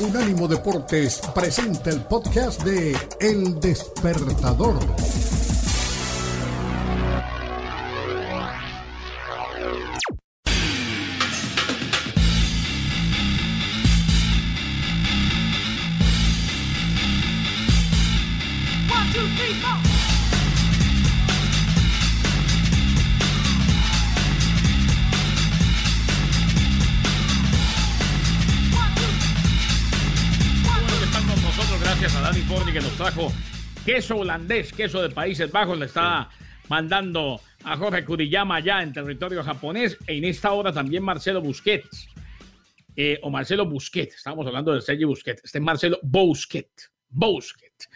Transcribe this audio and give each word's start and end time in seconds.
Unánimo 0.00 0.48
Deportes 0.48 1.20
presenta 1.34 1.90
el 1.90 2.00
podcast 2.02 2.62
de 2.62 2.96
El 3.20 3.60
Despertador. 3.60 4.78
Queso 33.84 34.18
holandés, 34.18 34.72
queso 34.72 35.02
de 35.02 35.10
Países 35.10 35.50
Bajos, 35.50 35.78
le 35.78 35.86
está 35.86 36.28
mandando 36.68 37.40
a 37.64 37.76
Jorge 37.76 38.04
Kuriyama 38.04 38.56
allá 38.56 38.82
en 38.82 38.92
territorio 38.92 39.42
japonés. 39.42 39.96
E 40.06 40.16
en 40.16 40.24
esta 40.24 40.52
hora 40.52 40.72
también 40.72 41.02
Marcelo 41.02 41.40
Busquets. 41.40 42.08
Eh, 42.94 43.18
o 43.22 43.30
Marcelo 43.30 43.64
Busquets, 43.66 44.16
estamos 44.16 44.46
hablando 44.46 44.74
de 44.74 44.82
Sergio 44.82 45.08
Busquets. 45.08 45.42
Este 45.44 45.58
es 45.58 45.64
Marcelo 45.64 45.98
Busquets. 46.02 46.92
Busquets. 47.08 47.88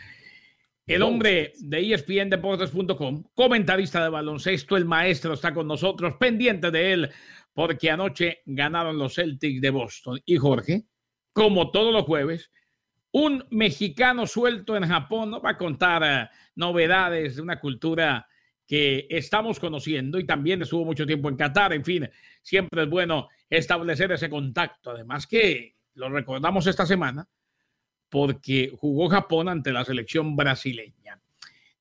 El 0.87 1.03
hombre 1.03 1.53
de 1.59 1.95
ESPNDeportes.com, 1.95 3.25
comentarista 3.35 4.05
de 4.05 4.09
baloncesto, 4.09 4.77
el 4.77 4.85
maestro 4.85 5.35
está 5.35 5.53
con 5.53 5.66
nosotros, 5.66 6.15
pendiente 6.19 6.71
de 6.71 6.93
él, 6.93 7.11
porque 7.53 7.91
anoche 7.91 8.43
ganaron 8.47 8.97
los 8.97 9.16
Celtics 9.16 9.61
de 9.61 9.71
Boston. 9.71 10.21
Y 10.25 10.37
Jorge, 10.37 10.85
como 11.33 11.73
todos 11.73 11.93
los 11.93 12.05
jueves, 12.05 12.53
un 13.19 13.47
mexicano 13.48 14.27
suelto 14.27 14.77
en 14.77 14.87
Japón 14.87 15.30
nos 15.30 15.43
va 15.43 15.52
a 15.52 15.57
contar 15.57 16.02
eh, 16.04 16.29
novedades 16.54 17.37
de 17.37 17.41
una 17.41 17.59
cultura 17.59 18.29
que 18.66 19.07
estamos 19.09 19.59
conociendo 19.59 20.18
y 20.18 20.27
también 20.27 20.60
estuvo 20.60 20.85
mucho 20.85 21.07
tiempo 21.07 21.30
en 21.30 21.37
Qatar. 21.37 21.73
En 21.73 21.82
fin, 21.82 22.10
siempre 22.43 22.82
es 22.82 22.91
bueno 22.91 23.29
establecer 23.49 24.13
ese 24.13 24.29
contacto. 24.29 24.91
Además 24.91 25.26
que 25.26 25.76
lo 25.95 26.10
recordamos 26.10 26.66
esta 26.66 26.85
semana 26.85 27.26
porque 28.10 28.71
jugó 28.79 29.09
Japón 29.09 29.48
ante 29.48 29.73
la 29.73 29.87
selección 29.87 30.37
brasileña. 30.37 31.19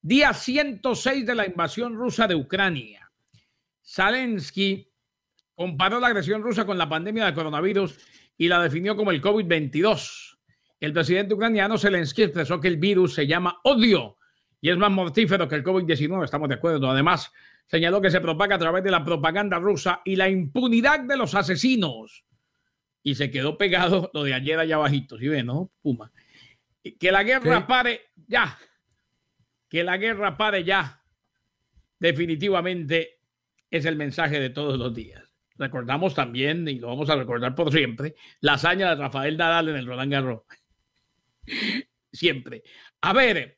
Día 0.02 0.34
106 0.34 1.26
de 1.26 1.36
la 1.36 1.46
invasión 1.46 1.96
rusa 1.96 2.28
de 2.28 2.36
Ucrania. 2.36 3.12
Zelensky 3.84 4.88
comparó 5.54 6.00
la 6.00 6.08
agresión 6.08 6.44
rusa 6.44 6.66
con 6.66 6.78
la 6.78 6.88
pandemia 6.88 7.26
del 7.26 7.34
coronavirus 7.34 8.00
y 8.38 8.48
la 8.48 8.64
definió 8.64 8.96
como 8.96 9.12
el 9.12 9.22
COVID-22 9.22 10.35
el 10.80 10.94
presidente 10.94 11.34
ucraniano 11.34 11.78
Zelensky 11.78 12.24
expresó 12.24 12.60
que 12.60 12.68
el 12.68 12.78
virus 12.78 13.14
se 13.14 13.28
llama 13.28 13.60
odio 13.64 14.18
y 14.66 14.70
es 14.72 14.78
más 14.78 14.92
mortífero 14.92 15.48
que 15.48 15.56
el 15.56 15.64
COVID-19, 15.64 16.24
estamos 16.24 16.50
de 16.50 16.56
acuerdo. 16.56 16.90
Además, 16.90 17.32
señaló 17.68 18.02
que 18.02 18.10
se 18.10 18.20
propaga 18.20 18.56
a 18.56 18.58
través 18.58 18.84
de 18.84 18.90
la 18.90 19.06
propaganda 19.06 19.60
rusa 19.60 20.02
y 20.04 20.16
la 20.16 20.28
impunidad 20.28 21.02
de 21.02 21.18
los 21.18 21.36
asesinos. 21.36 22.26
Y 23.04 23.14
se 23.14 23.30
quedó 23.30 23.60
pegado 23.60 24.10
lo 24.14 24.24
de 24.24 24.34
ayer 24.34 24.58
allá 24.58 24.76
abajito, 24.76 25.20
¿sí 25.20 25.28
ve, 25.28 25.44
no? 25.44 25.70
Puma. 25.84 26.12
Que 27.00 27.12
la 27.12 27.24
guerra 27.24 27.68
pare 27.68 28.02
ya. 28.28 28.58
Que 29.70 29.84
la 29.84 29.98
guerra 29.98 30.36
pare 30.36 30.64
ya. 30.64 31.00
Definitivamente 32.00 33.20
es 33.70 33.86
el 33.86 33.96
mensaje 33.96 34.40
de 34.40 34.50
todos 34.50 34.80
los 34.80 34.96
días. 34.96 35.24
Recordamos 35.58 36.16
también, 36.16 36.68
y 36.68 36.80
lo 36.80 36.88
vamos 36.88 37.10
a 37.12 37.16
recordar 37.16 37.54
por 37.54 37.72
siempre, 37.72 38.16
la 38.42 38.54
hazaña 38.54 38.90
de 38.90 38.96
Rafael 38.96 39.38
Nadal 39.38 39.70
en 39.70 39.76
el 39.76 39.86
Roland 39.86 40.12
Garros. 40.12 40.42
Siempre. 42.12 42.64
A 43.02 43.14
ver, 43.14 43.58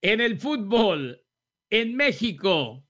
en 0.00 0.20
el 0.20 0.38
fútbol, 0.38 1.22
en 1.70 1.96
México, 1.96 2.84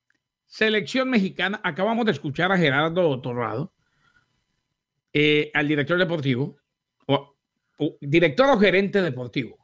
selección 0.46 1.10
mexicana, 1.10 1.60
acabamos 1.64 2.06
de 2.06 2.12
escuchar 2.12 2.52
a 2.52 2.58
Gerardo 2.58 3.20
Torrado, 3.20 3.72
eh, 5.12 5.50
al 5.54 5.68
director 5.68 5.98
deportivo, 5.98 6.56
o, 7.06 7.36
director 8.00 8.48
o 8.48 8.58
gerente 8.58 9.02
deportivo. 9.02 9.62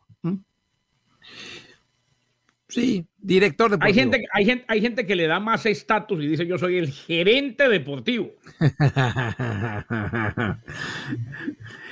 Sí, 2.69 3.07
director 3.17 3.71
deportivo. 3.71 3.89
Hay 3.89 3.95
gente, 3.95 4.27
hay, 4.31 4.45
gente, 4.45 4.65
hay 4.69 4.81
gente 4.83 5.07
que 5.07 5.17
le 5.17 5.27
da 5.27 5.41
más 5.41 5.65
estatus 5.65 6.23
y 6.23 6.27
dice 6.27 6.47
yo 6.47 6.59
soy 6.59 6.77
el 6.77 6.91
gerente 6.91 7.67
deportivo. 7.69 8.31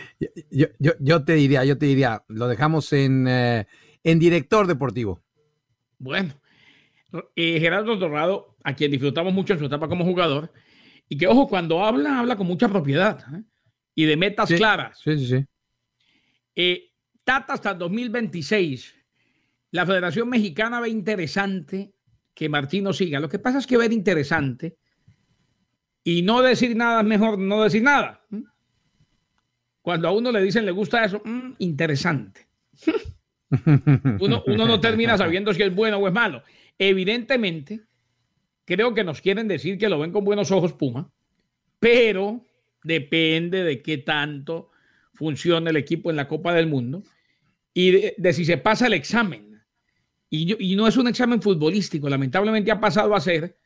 Yo, 0.50 0.68
yo, 0.78 0.92
yo, 0.98 1.24
te 1.24 1.34
diría, 1.34 1.64
yo 1.64 1.76
te 1.76 1.86
diría, 1.86 2.24
lo 2.28 2.48
dejamos 2.48 2.92
en, 2.92 3.26
eh, 3.28 3.66
en 4.02 4.18
director 4.18 4.66
deportivo. 4.66 5.22
Bueno, 5.98 6.40
eh, 7.34 7.58
Gerardo 7.60 7.96
Dorado, 7.96 8.56
a 8.64 8.74
quien 8.74 8.90
disfrutamos 8.90 9.32
mucho 9.32 9.52
en 9.52 9.58
su 9.58 9.66
etapa 9.66 9.88
como 9.88 10.04
jugador, 10.04 10.52
y 11.08 11.18
que, 11.18 11.26
ojo, 11.26 11.48
cuando 11.48 11.84
habla, 11.84 12.20
habla 12.20 12.36
con 12.36 12.46
mucha 12.46 12.68
propiedad 12.68 13.24
¿eh? 13.34 13.42
y 13.94 14.04
de 14.04 14.16
metas 14.16 14.50
claras. 14.52 14.98
Sí, 15.02 15.18
sí, 15.18 15.44
sí. 16.54 16.90
Tata 17.26 17.54
hasta 17.54 17.72
el 17.72 17.78
2026. 17.78 18.94
La 19.72 19.84
Federación 19.84 20.28
Mexicana 20.28 20.80
ve 20.80 20.88
interesante 20.88 21.92
que 22.32 22.48
Martino 22.48 22.92
siga. 22.92 23.18
Lo 23.18 23.28
que 23.28 23.40
pasa 23.40 23.58
es 23.58 23.66
que 23.66 23.76
ver 23.76 23.92
interesante 23.92 24.76
y 26.04 26.22
no 26.22 26.40
decir 26.40 26.76
nada 26.76 27.00
es 27.00 27.06
mejor 27.06 27.36
no 27.36 27.64
decir 27.64 27.82
nada. 27.82 28.24
Cuando 29.86 30.08
a 30.08 30.10
uno 30.10 30.32
le 30.32 30.42
dicen 30.42 30.66
le 30.66 30.72
gusta 30.72 31.04
eso, 31.04 31.22
mm, 31.24 31.52
interesante. 31.60 32.48
uno, 34.18 34.42
no 34.48 34.80
termina 34.80 35.16
sabiendo 35.16 35.54
si 35.54 35.62
es 35.62 35.72
bueno 35.72 35.98
o 35.98 36.08
es 36.08 36.12
malo. 36.12 36.42
Evidentemente, 36.76 37.82
creo 38.64 38.94
que 38.94 39.04
nos 39.04 39.20
quieren 39.20 39.46
decir 39.46 39.78
que 39.78 39.88
lo 39.88 40.00
ven 40.00 40.10
con 40.10 40.24
buenos 40.24 40.50
ojos 40.50 40.72
Puma, 40.72 41.08
pero 41.78 42.44
depende 42.82 43.62
de 43.62 43.80
qué 43.80 43.98
tanto 43.98 44.70
funciona 45.14 45.70
el 45.70 45.76
equipo 45.76 46.10
en 46.10 46.16
la 46.16 46.26
Copa 46.26 46.52
del 46.52 46.66
Mundo 46.66 47.04
y 47.72 47.92
de, 47.92 48.32
si 48.32 48.44
se 48.44 48.58
pasa 48.58 48.88
el 48.88 48.92
examen. 48.92 49.62
Y, 50.28 50.52
y, 50.58 50.74
no 50.74 50.88
es 50.88 50.96
un 50.96 51.06
examen 51.06 51.40
futbolístico, 51.40 52.08
lamentablemente 52.08 52.72
ha 52.72 52.80
pasado 52.80 53.14
a 53.14 53.20
ser 53.20 53.56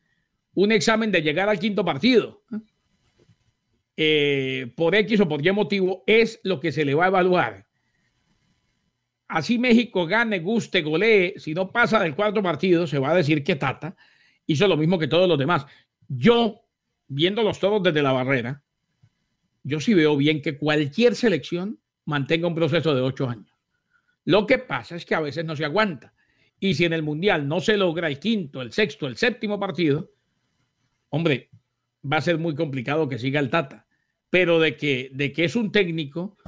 un 0.52 0.70
examen 0.70 1.10
de 1.12 1.22
llegar 1.22 1.48
al 1.48 1.58
quinto 1.58 1.82
partido. 1.82 2.42
Eh, 4.02 4.72
por 4.76 4.94
X 4.94 5.20
o 5.20 5.28
por 5.28 5.46
Y 5.46 5.52
motivo, 5.52 6.04
es 6.06 6.40
lo 6.42 6.58
que 6.58 6.72
se 6.72 6.86
le 6.86 6.94
va 6.94 7.04
a 7.04 7.08
evaluar. 7.08 7.66
Así 9.28 9.58
México 9.58 10.06
gane, 10.06 10.38
guste, 10.38 10.80
golee, 10.80 11.34
si 11.36 11.52
no 11.52 11.70
pasa 11.70 12.00
del 12.00 12.14
cuarto 12.14 12.42
partido, 12.42 12.86
se 12.86 12.98
va 12.98 13.10
a 13.10 13.14
decir 13.14 13.44
que 13.44 13.56
Tata 13.56 13.94
hizo 14.46 14.66
lo 14.66 14.78
mismo 14.78 14.98
que 14.98 15.06
todos 15.06 15.28
los 15.28 15.38
demás. 15.38 15.66
Yo, 16.08 16.62
viéndolos 17.08 17.60
todos 17.60 17.82
desde 17.82 18.00
la 18.00 18.12
barrera, 18.12 18.64
yo 19.64 19.80
sí 19.80 19.92
veo 19.92 20.16
bien 20.16 20.40
que 20.40 20.56
cualquier 20.56 21.14
selección 21.14 21.78
mantenga 22.06 22.48
un 22.48 22.54
proceso 22.54 22.94
de 22.94 23.02
ocho 23.02 23.28
años. 23.28 23.52
Lo 24.24 24.46
que 24.46 24.56
pasa 24.56 24.96
es 24.96 25.04
que 25.04 25.14
a 25.14 25.20
veces 25.20 25.44
no 25.44 25.56
se 25.56 25.66
aguanta. 25.66 26.14
Y 26.58 26.72
si 26.72 26.86
en 26.86 26.94
el 26.94 27.02
Mundial 27.02 27.46
no 27.46 27.60
se 27.60 27.76
logra 27.76 28.08
el 28.08 28.18
quinto, 28.18 28.62
el 28.62 28.72
sexto, 28.72 29.06
el 29.06 29.18
séptimo 29.18 29.60
partido, 29.60 30.10
hombre, 31.10 31.50
va 32.10 32.16
a 32.16 32.22
ser 32.22 32.38
muy 32.38 32.54
complicado 32.54 33.06
que 33.06 33.18
siga 33.18 33.40
el 33.40 33.50
Tata 33.50 33.88
pero 34.30 34.60
de 34.60 34.76
que, 34.76 35.10
de 35.12 35.32
que 35.32 35.44
es 35.44 35.56
un 35.56 35.72
técnico 35.72 36.38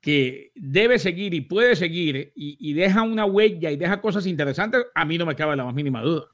que 0.00 0.52
debe 0.54 0.98
seguir 0.98 1.32
y 1.32 1.42
puede 1.42 1.76
seguir 1.76 2.32
y, 2.34 2.74
deja 2.74 3.02
una 3.02 3.24
huella 3.24 3.70
y 3.70 3.76
deja 3.76 4.02
cosas 4.02 4.26
interesantes, 4.26 4.84
a 4.94 5.04
mí 5.06 5.16
no 5.16 5.24
me 5.24 5.34
cabe 5.34 5.56
la 5.56 5.64
más 5.64 5.74
mínima 5.74 6.02
duda. 6.02 6.26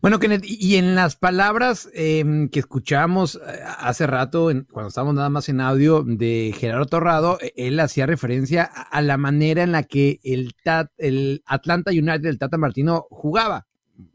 Bueno, 0.00 0.18
Kenneth, 0.18 0.44
y 0.46 0.76
en 0.76 0.94
las 0.94 1.16
palabras 1.16 1.90
em, 1.92 2.48
que 2.48 2.60
escuchamos 2.60 3.34
eh, 3.34 3.60
hace 3.78 4.06
rato, 4.06 4.50
cuando 4.70 4.88
estábamos 4.88 5.14
nada 5.14 5.28
más 5.28 5.50
en 5.50 5.60
audio 5.60 6.02
de 6.02 6.54
Gerardo 6.58 6.86
Torrado, 6.86 7.38
e, 7.42 7.52
él 7.56 7.78
hacía 7.78 8.06
referencia 8.06 8.62
a, 8.62 9.02
la 9.02 9.18
manera 9.18 9.62
en 9.62 9.72
la 9.72 9.82
que 9.82 10.18
el, 10.24 10.54
el 10.96 11.42
Atlanta 11.44 11.90
United, 11.90 12.24
el 12.24 12.38
Tata 12.38 12.56
Martino, 12.56 13.06
jugaba. 13.10 13.66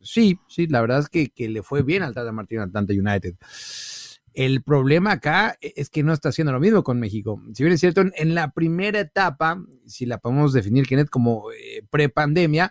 Sí, 0.02 0.40
sí, 0.48 0.66
la 0.66 0.82
verdad 0.82 1.02
es 1.02 1.10
que, 1.10 1.30
que 1.30 1.48
le 1.48 1.62
fue 1.62 1.84
bien 1.84 2.02
al 2.02 2.16
Tata 2.16 2.32
Martino, 2.32 2.64
Atlanta 2.64 2.92
United. 2.92 3.36
El 4.36 4.64
problema 4.64 5.14
acá 5.14 5.58
e, 5.62 5.74
es 5.78 5.90
que 5.90 6.04
no 6.04 6.14
está 6.14 6.30
haciendo 6.30 6.52
lo 6.52 6.60
mismo 6.60 6.84
con 6.84 7.00
México. 7.00 7.42
Si 7.54 7.64
bien 7.64 7.74
es 7.74 7.80
cierto, 7.80 8.02
en, 8.02 8.36
la 8.36 8.52
primera 8.52 9.00
etapa, 9.00 9.64
si 9.88 10.06
la 10.06 10.20
podemos 10.20 10.54
definir, 10.54 10.86
Kenneth, 10.86 11.10
como 11.10 11.52
eh, 11.52 11.84
prepandemia, 11.90 12.70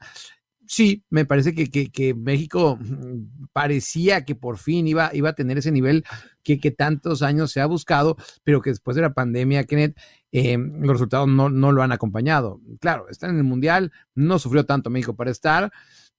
sí, 0.67 1.05
me 1.09 1.25
parece 1.25 1.55
que, 1.55 2.15
México 2.15 2.77
mm, 2.77 3.47
parecía 3.53 4.25
que 4.27 4.35
por 4.35 4.59
fin 4.59 4.87
iba, 4.87 5.11
iba 5.15 5.31
a 5.31 5.35
tener 5.35 5.57
ese 5.57 5.73
nivel 5.73 6.05
que, 6.43 6.59
tantos 6.71 7.23
años 7.23 7.51
se 7.51 7.63
ha 7.63 7.67
buscado, 7.67 8.17
pero 8.43 8.61
que 8.61 8.71
después 8.71 8.95
de 8.95 9.03
la 9.03 9.15
pandemia, 9.15 9.65
Kenneth, 9.65 9.97
eh, 10.33 10.59
los 10.59 10.93
resultados 10.93 11.29
no, 11.29 11.49
no 11.49 11.73
lo 11.73 11.83
han 11.83 11.93
acompañado. 11.93 12.61
Claro, 12.81 13.09
está 13.09 13.29
en 13.29 13.39
el 13.39 13.45
Mundial, 13.45 13.91
no 14.15 14.39
sufrió 14.39 14.67
tanto 14.67 14.91
México 14.91 15.17
para 15.17 15.31
estar, 15.31 15.73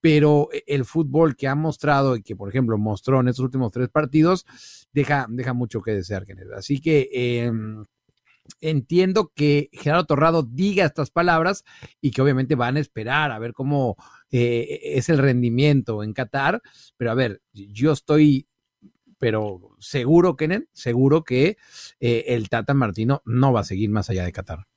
pero 0.06 0.50
e, 0.54 0.64
el 0.68 0.86
fútbol 0.86 1.36
que 1.36 1.48
ha 1.48 1.56
mostrado 1.56 2.16
y 2.16 2.22
que, 2.22 2.36
por 2.36 2.48
ejemplo, 2.48 2.78
mostró 2.78 3.22
en 3.22 3.28
estos 3.28 3.44
últimos 3.44 3.72
tres 3.72 3.90
partidos, 3.90 4.46
deja, 4.94 5.26
deja 5.28 5.54
mucho 5.54 5.82
que 5.82 5.96
desear, 5.96 6.28
Kenneth. 6.28 6.52
Así 6.56 6.80
que 6.80 7.10
em, 7.12 7.86
entiendo 8.62 9.32
que 9.34 9.72
Gerardo 9.74 10.06
Torrado 10.06 10.44
diga 10.44 10.86
estas 10.86 11.10
palabras 11.10 11.64
y 12.02 12.12
que 12.12 12.22
obviamente 12.22 12.54
van 12.54 12.78
a 12.78 12.82
esperar 12.82 13.32
a 13.32 13.40
ver 13.40 13.54
cómo 13.54 13.96
eh, 14.30 14.80
es 14.84 15.10
el 15.10 15.18
rendimiento 15.18 16.04
en 16.04 16.14
Qatar, 16.14 16.62
pero 16.98 17.10
a 17.10 17.16
ver, 17.16 17.42
yo 17.52 17.92
estoy 17.92 18.48
pero 19.18 19.76
seguro, 19.80 20.36
Kenen, 20.36 20.70
seguro 20.72 21.24
que 21.24 21.58
eh, 22.00 22.26
el 22.28 22.50
Tata 22.50 22.76
Martino 22.76 23.24
no 23.26 23.52
va 23.54 23.62
a 23.62 23.64
seguir 23.64 23.90
más 23.90 24.12
allá 24.12 24.24
de 24.24 24.32
Qatar. 24.32 24.68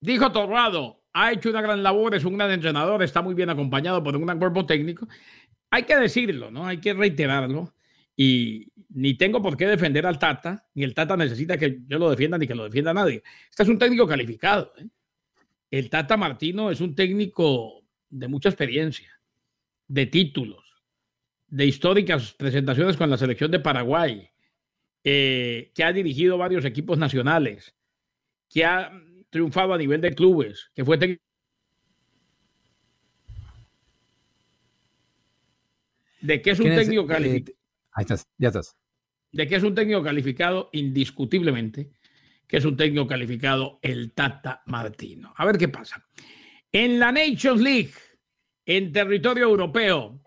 Dijo 0.00 0.30
Torrado, 0.32 1.02
ha 1.12 1.32
hecho 1.32 1.50
una 1.50 1.62
gran 1.62 1.82
labor, 1.82 2.14
es 2.14 2.24
un 2.24 2.36
gran 2.36 2.50
entrenador, 2.50 3.02
está 3.02 3.22
muy 3.22 3.34
bien 3.34 3.48
acompañado 3.50 4.02
por 4.02 4.14
un 4.16 4.26
gran 4.26 4.38
cuerpo 4.38 4.66
técnico. 4.66 5.08
Hay 5.70 5.84
que 5.84 5.96
decirlo, 5.96 6.50
¿no? 6.50 6.66
Hay 6.66 6.78
que 6.78 6.92
reiterarlo. 6.92 7.74
Y 8.14 8.68
ni 8.90 9.14
tengo 9.14 9.42
por 9.42 9.56
qué 9.56 9.66
defender 9.66 10.06
al 10.06 10.18
Tata, 10.18 10.66
ni 10.74 10.84
el 10.84 10.94
Tata 10.94 11.16
necesita 11.16 11.58
que 11.58 11.80
yo 11.86 11.98
lo 11.98 12.10
defienda 12.10 12.38
ni 12.38 12.46
que 12.46 12.54
lo 12.54 12.64
defienda 12.64 12.94
nadie. 12.94 13.22
Este 13.50 13.62
es 13.62 13.68
un 13.68 13.78
técnico 13.78 14.06
calificado. 14.06 14.72
¿eh? 14.78 14.86
El 15.70 15.90
Tata 15.90 16.16
Martino 16.16 16.70
es 16.70 16.80
un 16.80 16.94
técnico 16.94 17.82
de 18.08 18.28
mucha 18.28 18.48
experiencia, 18.48 19.20
de 19.88 20.06
títulos, 20.06 20.64
de 21.48 21.66
históricas 21.66 22.32
presentaciones 22.32 22.96
con 22.96 23.10
la 23.10 23.18
selección 23.18 23.50
de 23.50 23.60
Paraguay, 23.60 24.28
eh, 25.04 25.72
que 25.74 25.84
ha 25.84 25.92
dirigido 25.92 26.38
varios 26.38 26.64
equipos 26.64 26.98
nacionales, 26.98 27.74
que 28.48 28.64
ha 28.64 28.92
triunfado 29.30 29.74
a 29.74 29.78
nivel 29.78 30.00
de 30.00 30.14
clubes, 30.14 30.70
que 30.74 30.84
fue 30.84 30.98
técnico. 30.98 31.22
De 36.20 36.42
que 36.42 36.50
es 36.50 36.58
un 36.58 36.66
técnico 36.66 37.02
eh, 37.02 37.06
calificado. 37.06 37.58
ahí 37.92 38.02
estás, 38.02 38.26
ya 38.38 38.48
estás. 38.48 38.76
De 39.32 39.46
que 39.46 39.56
es 39.56 39.62
un 39.62 39.74
técnico 39.74 40.02
calificado 40.02 40.70
indiscutiblemente, 40.72 41.90
que 42.46 42.56
es 42.56 42.64
un 42.64 42.76
técnico 42.76 43.06
calificado 43.06 43.78
el 43.82 44.12
Tata 44.12 44.62
Martino. 44.66 45.32
A 45.36 45.44
ver 45.44 45.58
qué 45.58 45.68
pasa. 45.68 46.04
En 46.72 46.98
la 46.98 47.12
Nations 47.12 47.60
League, 47.60 47.92
en 48.64 48.92
territorio 48.92 49.44
europeo, 49.44 50.20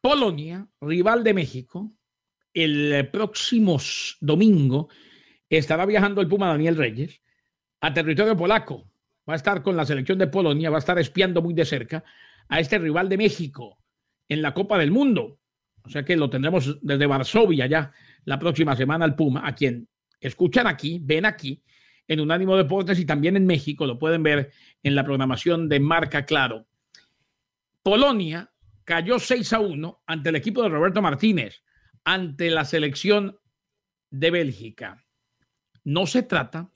Polonia, 0.00 0.66
rival 0.80 1.22
de 1.22 1.34
México, 1.34 1.92
el 2.54 3.08
próximo 3.10 3.78
domingo 4.20 4.88
estará 5.48 5.86
viajando 5.86 6.20
el 6.20 6.28
Puma 6.28 6.48
Daniel 6.48 6.76
Reyes 6.76 7.20
a 7.82 7.92
territorio 7.92 8.36
polaco. 8.36 8.88
Va 9.28 9.34
a 9.34 9.36
estar 9.36 9.62
con 9.62 9.76
la 9.76 9.84
selección 9.84 10.18
de 10.18 10.28
Polonia, 10.28 10.70
va 10.70 10.76
a 10.76 10.78
estar 10.78 10.98
espiando 10.98 11.42
muy 11.42 11.52
de 11.52 11.64
cerca 11.64 12.02
a 12.48 12.58
este 12.58 12.78
rival 12.78 13.08
de 13.08 13.18
México 13.18 13.78
en 14.28 14.40
la 14.40 14.54
Copa 14.54 14.78
del 14.78 14.90
Mundo. 14.90 15.38
O 15.84 15.88
sea 15.88 16.04
que 16.04 16.16
lo 16.16 16.30
tendremos 16.30 16.78
desde 16.80 17.06
Varsovia 17.06 17.66
ya 17.66 17.92
la 18.24 18.38
próxima 18.38 18.74
semana 18.76 19.04
al 19.04 19.16
Puma, 19.16 19.46
a 19.46 19.54
quien 19.54 19.88
escuchan 20.20 20.66
aquí, 20.66 21.00
ven 21.02 21.26
aquí 21.26 21.62
en 22.06 22.20
Unánimo 22.20 22.56
Deportes 22.56 22.98
y 22.98 23.04
también 23.04 23.36
en 23.36 23.46
México, 23.46 23.86
lo 23.86 23.98
pueden 23.98 24.22
ver 24.22 24.52
en 24.82 24.94
la 24.94 25.04
programación 25.04 25.68
de 25.68 25.80
Marca 25.80 26.24
Claro. 26.24 26.66
Polonia 27.82 28.50
cayó 28.84 29.18
6 29.18 29.52
a 29.52 29.60
1 29.60 30.02
ante 30.06 30.28
el 30.28 30.36
equipo 30.36 30.62
de 30.62 30.68
Roberto 30.68 31.02
Martínez, 31.02 31.62
ante 32.04 32.50
la 32.50 32.64
selección 32.64 33.38
de 34.10 34.30
Bélgica. 34.30 35.04
No 35.84 36.06
se 36.06 36.22
trata 36.22 36.70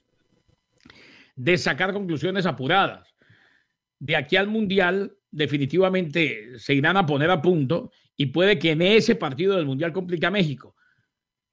de 1.36 1.58
sacar 1.58 1.92
conclusiones 1.92 2.46
apuradas. 2.46 3.14
De 3.98 4.16
aquí 4.16 4.36
al 4.36 4.48
Mundial 4.48 5.16
definitivamente 5.30 6.58
se 6.58 6.74
irán 6.74 6.96
a 6.96 7.06
poner 7.06 7.30
a 7.30 7.42
punto 7.42 7.92
y 8.16 8.26
puede 8.26 8.58
que 8.58 8.72
en 8.72 8.82
ese 8.82 9.14
partido 9.14 9.54
del 9.54 9.66
Mundial 9.66 9.92
complique 9.92 10.26
a 10.26 10.30
México. 10.30 10.74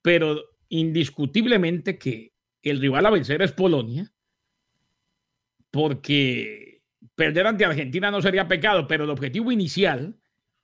Pero 0.01 0.41
indiscutiblemente 0.69 1.97
que 1.97 2.33
el 2.61 2.79
rival 2.79 3.05
a 3.05 3.11
vencer 3.11 3.41
es 3.41 3.51
Polonia, 3.51 4.11
porque 5.69 6.81
perder 7.15 7.47
ante 7.47 7.65
Argentina 7.65 8.09
no 8.09 8.21
sería 8.21 8.47
pecado, 8.47 8.87
pero 8.87 9.03
el 9.03 9.09
objetivo 9.09 9.51
inicial 9.51 10.17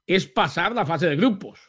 es 0.07 0.27
pasar 0.27 0.73
la 0.73 0.85
fase 0.85 1.07
de 1.07 1.15
grupos. 1.15 1.59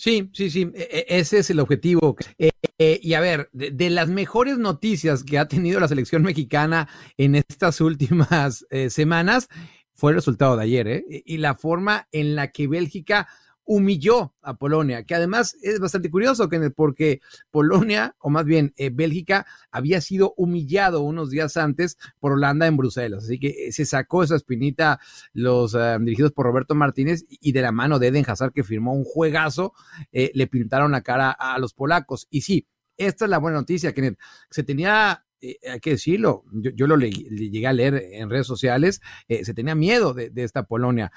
Sí, 0.00 0.30
sí, 0.32 0.48
sí, 0.48 0.72
e, 0.74 1.06
e, 1.10 1.18
ese 1.18 1.40
es 1.40 1.50
el 1.50 1.60
objetivo. 1.60 2.16
Eh, 2.38 2.52
eh, 2.78 2.98
y 3.02 3.12
a 3.12 3.20
ver, 3.20 3.50
de, 3.52 3.90
las 3.90 4.08
mejores 4.08 4.56
noticias 4.56 5.22
que 5.22 5.38
ha 5.38 5.46
tenido 5.46 5.78
la 5.78 5.88
selección 5.88 6.22
mexicana 6.22 6.88
en 7.18 7.34
estas 7.34 7.82
últimas 7.82 8.66
eh, 8.70 8.88
semanas 8.88 9.50
fue 9.92 10.12
el 10.12 10.16
resultado 10.16 10.56
de 10.56 10.62
ayer, 10.62 10.88
¿eh? 10.88 11.04
Y 11.26 11.36
la 11.36 11.54
forma 11.54 12.08
en 12.12 12.34
la 12.34 12.50
que 12.50 12.66
Bélgica 12.66 13.28
humilló 13.64 14.34
a 14.42 14.54
Polonia, 14.54 15.04
que 15.04 15.14
además 15.14 15.56
es 15.62 15.78
bastante 15.78 16.10
curioso, 16.10 16.48
porque 16.74 17.20
Polonia, 17.50 18.16
o 18.18 18.28
más 18.28 18.44
bien 18.44 18.72
eh, 18.76 18.90
Bélgica, 18.92 19.46
había 19.70 20.00
sido 20.00 20.34
humillado 20.36 21.02
unos 21.02 21.30
días 21.30 21.56
antes 21.56 21.96
por 22.18 22.32
Holanda 22.32 22.66
en 22.66 22.76
Bruselas. 22.76 23.24
Así 23.24 23.38
que 23.38 23.48
eh, 23.48 23.72
se 23.72 23.86
sacó 23.86 24.22
esa 24.22 24.36
espinita 24.36 24.98
los 25.32 25.74
eh, 25.74 25.96
dirigidos 26.00 26.32
por 26.32 26.46
Roberto 26.46 26.74
Martínez 26.74 27.24
y 27.28 27.52
de 27.52 27.62
la 27.62 27.72
mano 27.72 27.98
de 27.98 28.08
Eden 28.08 28.24
Hazard, 28.26 28.52
que 28.52 28.64
firmó 28.64 28.92
un 28.92 29.04
juegazo, 29.04 29.72
le 30.10 30.46
pintaron 30.46 30.92
la 30.92 31.02
cara 31.02 31.30
a 31.30 31.58
los 31.58 31.72
polacos. 31.72 32.26
Y 32.28 32.40
sí, 32.40 32.66
esta 32.96 33.26
es 33.26 33.30
la 33.30 33.38
buena 33.38 33.58
noticia, 33.58 33.92
que 33.92 34.16
se 34.50 34.62
tenía 34.64 35.24
hay 35.42 35.80
que 35.80 35.92
decirlo, 35.92 36.44
yo, 36.52 36.86
lo 36.86 36.98
llegué 36.98 37.66
a 37.66 37.72
leer 37.72 37.94
en 38.12 38.28
redes 38.28 38.46
sociales, 38.46 39.00
se 39.26 39.54
tenía 39.54 39.74
miedo 39.74 40.12
de, 40.12 40.30
esta 40.36 40.64
Polonia. 40.64 41.10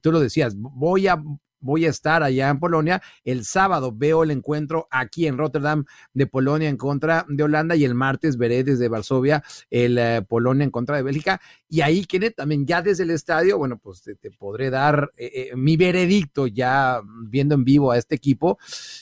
tú 0.00 0.12
lo 0.12 0.20
decías, 0.20 0.54
voy 0.56 1.08
a 1.08 1.20
voy 1.64 1.86
a 1.86 1.88
estar 1.88 2.22
allá 2.22 2.50
en 2.50 2.60
Polonia. 2.60 3.02
El 3.24 3.44
sábado 3.44 3.90
veo 3.92 4.22
el 4.22 4.30
encuentro 4.30 4.86
aquí 4.90 5.26
en 5.26 5.38
Rotterdam 5.38 5.84
de 6.12 6.26
Polonia 6.26 6.68
en 6.68 6.76
contra 6.76 7.24
de 7.28 7.42
Holanda 7.42 7.74
y 7.74 7.84
el 7.84 7.94
martes 7.94 8.36
veré 8.36 8.62
desde 8.62 8.88
Varsovia 8.88 9.42
el 9.70 9.98
eh, 9.98 10.22
Polonia 10.28 10.64
en 10.64 10.70
contra 10.70 10.96
de 10.96 11.02
Bélgica. 11.02 11.40
Y 11.68 11.80
ahí, 11.80 12.04
Kenneth, 12.04 12.36
también 12.36 12.66
ya 12.66 12.82
desde 12.82 13.04
el 13.04 13.10
estadio, 13.10 13.56
bueno, 13.56 13.78
pues 13.78 14.02
te, 14.02 14.30
podré 14.30 14.68
dar 14.70 15.10
eh, 15.16 15.50
eh, 15.52 15.56
mi 15.56 15.76
veredicto 15.76 16.46
ya 16.46 17.00
viendo 17.26 17.54
en 17.54 17.64
vivo 17.64 17.90
a 17.90 17.98
este 17.98 18.14
equipo 18.14 18.58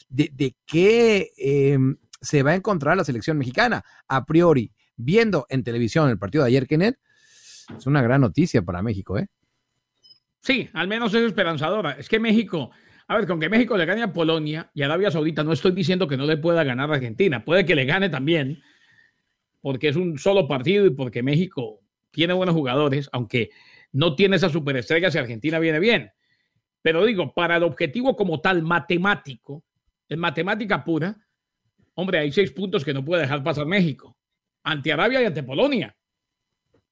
de, 0.09 0.31
de 0.33 0.55
qué 0.65 1.33
em, 1.37 1.97
se 2.21 2.45
va 2.45 2.53
a 2.53 2.55
encontrar 2.55 2.97
la 2.97 3.05
selección 3.05 3.37
mexicana. 3.39 3.85
A 4.07 4.25
priori, 4.25 4.73
viendo 4.97 5.47
en 5.49 5.65
televisión 5.65 6.09
el 6.09 6.19
partido 6.19 6.45
de 6.45 6.49
ayer, 6.49 6.69
Kenneth, 6.69 6.99
es 7.77 7.87
una 7.87 8.03
gran 8.03 8.21
noticia 8.21 8.63
para 8.63 8.83
México, 8.83 9.19
¿eh? 9.19 9.29
Sí, 10.43 10.69
al 10.73 10.89
menos 10.89 11.15
es 11.15 11.23
esperanzadora. 11.23 11.93
Es 11.93 12.09
que 12.09 12.19
México, 12.19 12.73
a 13.07 13.17
ver, 13.17 13.29
con 13.29 13.39
que 13.39 13.49
México 13.49 13.77
le 13.77 13.87
gane 13.87 14.03
a 14.03 14.13
Polonia 14.13 14.71
y 14.75 14.83
Arabia 14.83 15.11
Saudita, 15.11 15.45
no 15.45 15.53
estoy 15.53 15.71
diciendo 15.71 16.09
que 16.09 16.17
no 16.17 16.27
le 16.27 16.37
pueda 16.37 16.65
ganar 16.65 16.91
a 16.91 16.95
Argentina. 16.95 17.45
Puede 17.45 17.65
que 17.65 17.77
le 17.77 17.85
gane 17.85 18.09
también, 18.09 18.61
porque 19.61 19.89
es 19.89 19.97
un 19.97 20.19
solo 20.19 20.49
partido 20.49 20.85
y 20.85 20.91
porque 20.91 21.23
México 21.23 21.81
tiene 22.11 22.33
buenos 22.33 22.57
jugadores, 22.57 23.09
aunque 23.13 23.51
no 23.93 24.17
tiene 24.17 24.35
esa 24.35 24.49
superestrella 24.49 25.13
si 25.13 25.19
Argentina 25.19 25.61
viene 25.61 25.79
bien. 25.79 26.11
Pero 26.83 27.05
digo, 27.05 27.33
para 27.33 27.57
el 27.57 27.63
objetivo 27.63 28.17
como 28.17 28.41
tal, 28.41 28.63
matemático, 28.63 29.63
en 30.09 30.19
matemática 30.19 30.83
pura, 30.83 31.17
hombre, 31.95 32.19
hay 32.19 32.33
seis 32.33 32.51
puntos 32.51 32.85
que 32.85 32.93
no 32.93 33.05
puede 33.05 33.23
dejar 33.23 33.45
pasar 33.45 33.67
México, 33.67 34.17
ante 34.65 34.93
Arabia 34.93 35.23
y 35.23 35.27
ante 35.27 35.45
Polonia. 35.45 35.97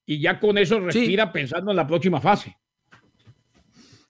Y 0.07 0.21
ya 0.21 0.39
con 0.39 0.57
eso 0.57 0.79
respira 0.79 1.33
pensando 1.33 1.73
en 1.73 1.77
la 1.77 1.87
próxima 1.89 2.21
fase. 2.21 2.60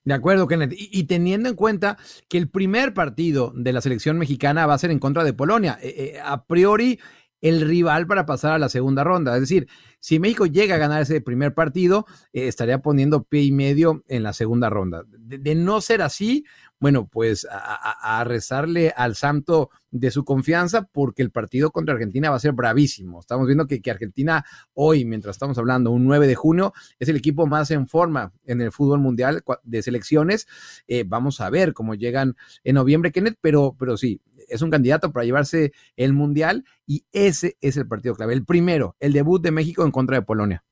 De 0.05 0.15
acuerdo, 0.15 0.47
Kenneth. 0.47 0.73
Y, 0.75 1.05
teniendo 1.05 1.49
en 1.49 1.55
cuenta 1.55 1.99
que 2.29 2.39
el 2.39 2.49
primer 2.49 2.95
partido 2.95 3.53
de 3.55 3.73
la 3.73 3.81
selección 3.81 4.19
mexicana 4.19 4.67
va 4.67 4.75
a 4.75 4.79
ser 4.79 4.91
en 4.91 4.99
contra 4.99 5.25
de 5.25 5.35
Polonia, 5.35 5.79
eh, 5.83 5.95
eh, 6.15 6.21
a 6.25 6.45
priori 6.47 6.99
el 7.43 7.63
rival 7.63 8.07
para 8.07 8.27
pasar 8.27 8.53
a 8.53 8.59
la 8.59 8.69
segunda 8.69 9.05
ronda. 9.05 9.35
Es 9.35 9.41
decir, 9.41 9.69
si 9.99 10.19
México 10.19 10.47
llega 10.47 10.75
a 10.75 10.79
ganar 10.79 11.03
ese 11.03 11.21
primer 11.21 11.55
partido, 11.55 12.07
eh, 12.33 12.49
estaría 12.49 12.81
poniendo 12.83 13.25
pie 13.25 13.43
y 13.43 13.53
medio 13.53 14.05
en 14.09 14.23
la 14.23 14.33
segunda 14.33 14.71
ronda. 14.71 15.05
de, 15.07 15.55
no 15.55 15.81
ser 15.81 16.03
así, 16.03 16.45
bueno, 16.81 17.07
pues 17.07 17.47
a, 17.51 18.25
rezarle 18.25 18.93
al 18.97 19.15
santo 19.15 19.71
de 19.91 20.11
su 20.11 20.25
confianza 20.25 20.89
porque 20.91 21.21
el 21.23 21.31
partido 21.31 21.71
contra 21.71 21.93
Argentina 21.95 22.31
va 22.31 22.37
a 22.37 22.41
ser 22.41 22.53
bravísimo. 22.53 23.21
Estamos 23.21 23.47
viendo 23.47 23.67
que, 23.67 23.83
Argentina 23.91 24.45
hoy, 24.73 25.05
mientras 25.05 25.37
estamos 25.37 25.59
hablando, 25.59 25.91
un 25.91 26.07
9 26.07 26.27
de 26.27 26.35
junio, 26.35 26.73
es 26.99 27.09
el 27.11 27.17
equipo 27.17 27.47
más 27.47 27.71
en 27.71 27.87
forma 27.87 28.33
en 28.47 28.63
el 28.63 28.73
fútbol 28.73 28.99
mundial 28.99 29.43
de 29.63 29.83
selecciones. 29.83 30.49
Eh, 30.89 31.05
vamos 31.07 31.43
a 31.43 31.51
ver 31.51 31.75
cómo 31.75 31.95
llegan 31.95 32.35
en 32.65 32.77
noviembre, 32.77 33.13
Kenneth, 33.13 33.37
pero, 33.43 33.77
pero 33.79 33.99
sí, 33.99 34.23
es 34.49 34.63
un 34.63 34.71
candidato 34.71 35.13
para 35.13 35.27
llevarse 35.27 35.73
el 35.97 36.15
mundial 36.15 36.65
y 36.87 37.05
ese 37.13 37.59
es 37.61 37.77
el 37.77 37.87
partido 37.87 38.15
clave. 38.15 38.33
El 38.33 38.47
primero, 38.47 38.97
el 39.01 39.13
debut 39.13 39.43
de 39.43 39.51
México 39.51 39.85
en 39.85 39.91
contra 39.91 40.17
de 40.17 40.23
Polonia. 40.23 40.65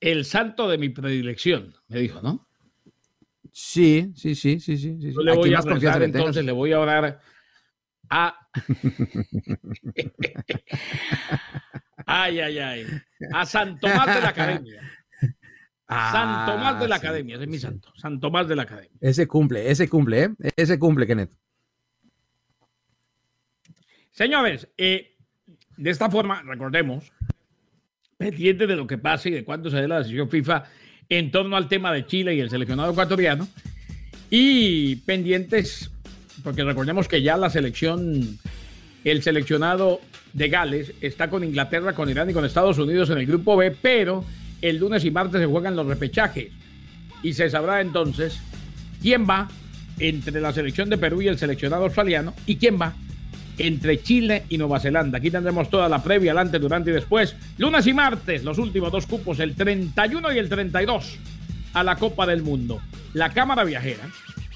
El 0.00 0.24
santo 0.24 0.68
de 0.68 0.78
mi 0.78 0.88
predilección, 0.88 1.74
me 1.86 2.00
dijo, 2.00 2.22
¿no? 2.22 2.47
Sí, 3.52 4.12
sí, 4.14 4.34
sí, 4.34 4.60
sí, 4.60 4.76
sí. 4.76 4.98
sí. 5.00 5.12
Yo 5.12 5.22
le 5.22 5.34
voy 5.34 5.54
a 5.54 5.60
rezar, 5.60 6.02
entonces 6.02 6.44
le 6.44 6.52
voy 6.52 6.72
a 6.72 6.80
orar 6.80 7.20
a. 8.10 8.36
ay, 12.06 12.40
ay, 12.40 12.58
ay. 12.58 12.86
A 13.32 13.46
San 13.46 13.78
Tomás 13.78 14.14
de 14.14 14.20
la 14.20 14.28
Academia. 14.28 14.82
San 15.88 16.46
Tomás 16.46 16.80
de 16.80 16.88
la 16.88 16.96
ah, 16.96 16.98
Academia, 16.98 17.36
ese 17.36 17.44
es 17.44 17.50
mi 17.50 17.58
santo. 17.58 17.90
San 17.96 18.20
Tomás 18.20 18.46
de 18.46 18.56
la 18.56 18.64
Academia. 18.64 18.98
Ese 19.00 19.26
cumple, 19.26 19.70
ese 19.70 19.88
cumple, 19.88 20.24
¿eh? 20.24 20.30
Ese 20.54 20.78
cumple, 20.78 21.06
Kenneth. 21.06 21.30
Señores, 24.10 24.68
eh, 24.76 25.16
de 25.78 25.90
esta 25.90 26.10
forma, 26.10 26.42
recordemos, 26.42 27.10
pendiente 28.18 28.66
de 28.66 28.76
lo 28.76 28.86
que 28.86 28.98
pase 28.98 29.30
y 29.30 29.32
de 29.32 29.44
cuándo 29.44 29.70
se 29.70 29.76
dé 29.76 29.88
la 29.88 29.98
decisión 29.98 30.28
FIFA 30.28 30.64
en 31.08 31.30
torno 31.30 31.56
al 31.56 31.68
tema 31.68 31.92
de 31.92 32.06
Chile 32.06 32.34
y 32.34 32.40
el 32.40 32.50
seleccionado 32.50 32.92
ecuatoriano. 32.92 33.48
Y 34.30 34.96
pendientes, 34.96 35.90
porque 36.44 36.64
recordemos 36.64 37.08
que 37.08 37.22
ya 37.22 37.36
la 37.36 37.48
selección, 37.48 38.38
el 39.04 39.22
seleccionado 39.22 40.00
de 40.34 40.48
Gales 40.48 40.92
está 41.00 41.30
con 41.30 41.44
Inglaterra, 41.44 41.94
con 41.94 42.10
Irán 42.10 42.28
y 42.28 42.34
con 42.34 42.44
Estados 42.44 42.78
Unidos 42.78 43.08
en 43.10 43.18
el 43.18 43.26
grupo 43.26 43.56
B, 43.56 43.70
pero 43.70 44.24
el 44.60 44.76
lunes 44.76 45.04
y 45.04 45.10
martes 45.10 45.40
se 45.40 45.46
juegan 45.46 45.76
los 45.76 45.86
repechajes 45.86 46.48
y 47.22 47.32
se 47.32 47.48
sabrá 47.48 47.80
entonces 47.80 48.38
quién 49.00 49.26
va 49.28 49.48
entre 49.98 50.40
la 50.40 50.52
selección 50.52 50.90
de 50.90 50.98
Perú 50.98 51.22
y 51.22 51.28
el 51.28 51.38
seleccionado 51.38 51.84
australiano 51.84 52.34
y 52.46 52.56
quién 52.56 52.78
va 52.80 52.94
entre 53.58 54.02
Chile 54.02 54.44
y 54.48 54.58
Nueva 54.58 54.80
Zelanda. 54.80 55.18
Aquí 55.18 55.30
tendremos 55.30 55.68
toda 55.70 55.88
la 55.88 56.02
previa, 56.02 56.32
adelante, 56.32 56.58
durante 56.58 56.90
y 56.90 56.94
después. 56.94 57.36
Lunes 57.58 57.86
y 57.86 57.92
martes, 57.92 58.44
los 58.44 58.58
últimos 58.58 58.90
dos 58.92 59.06
cupos, 59.06 59.40
el 59.40 59.54
31 59.54 60.32
y 60.32 60.38
el 60.38 60.48
32 60.48 61.18
a 61.74 61.82
la 61.82 61.96
Copa 61.96 62.26
del 62.26 62.42
Mundo. 62.42 62.80
La 63.12 63.30
cámara 63.30 63.64
viajera, 63.64 64.08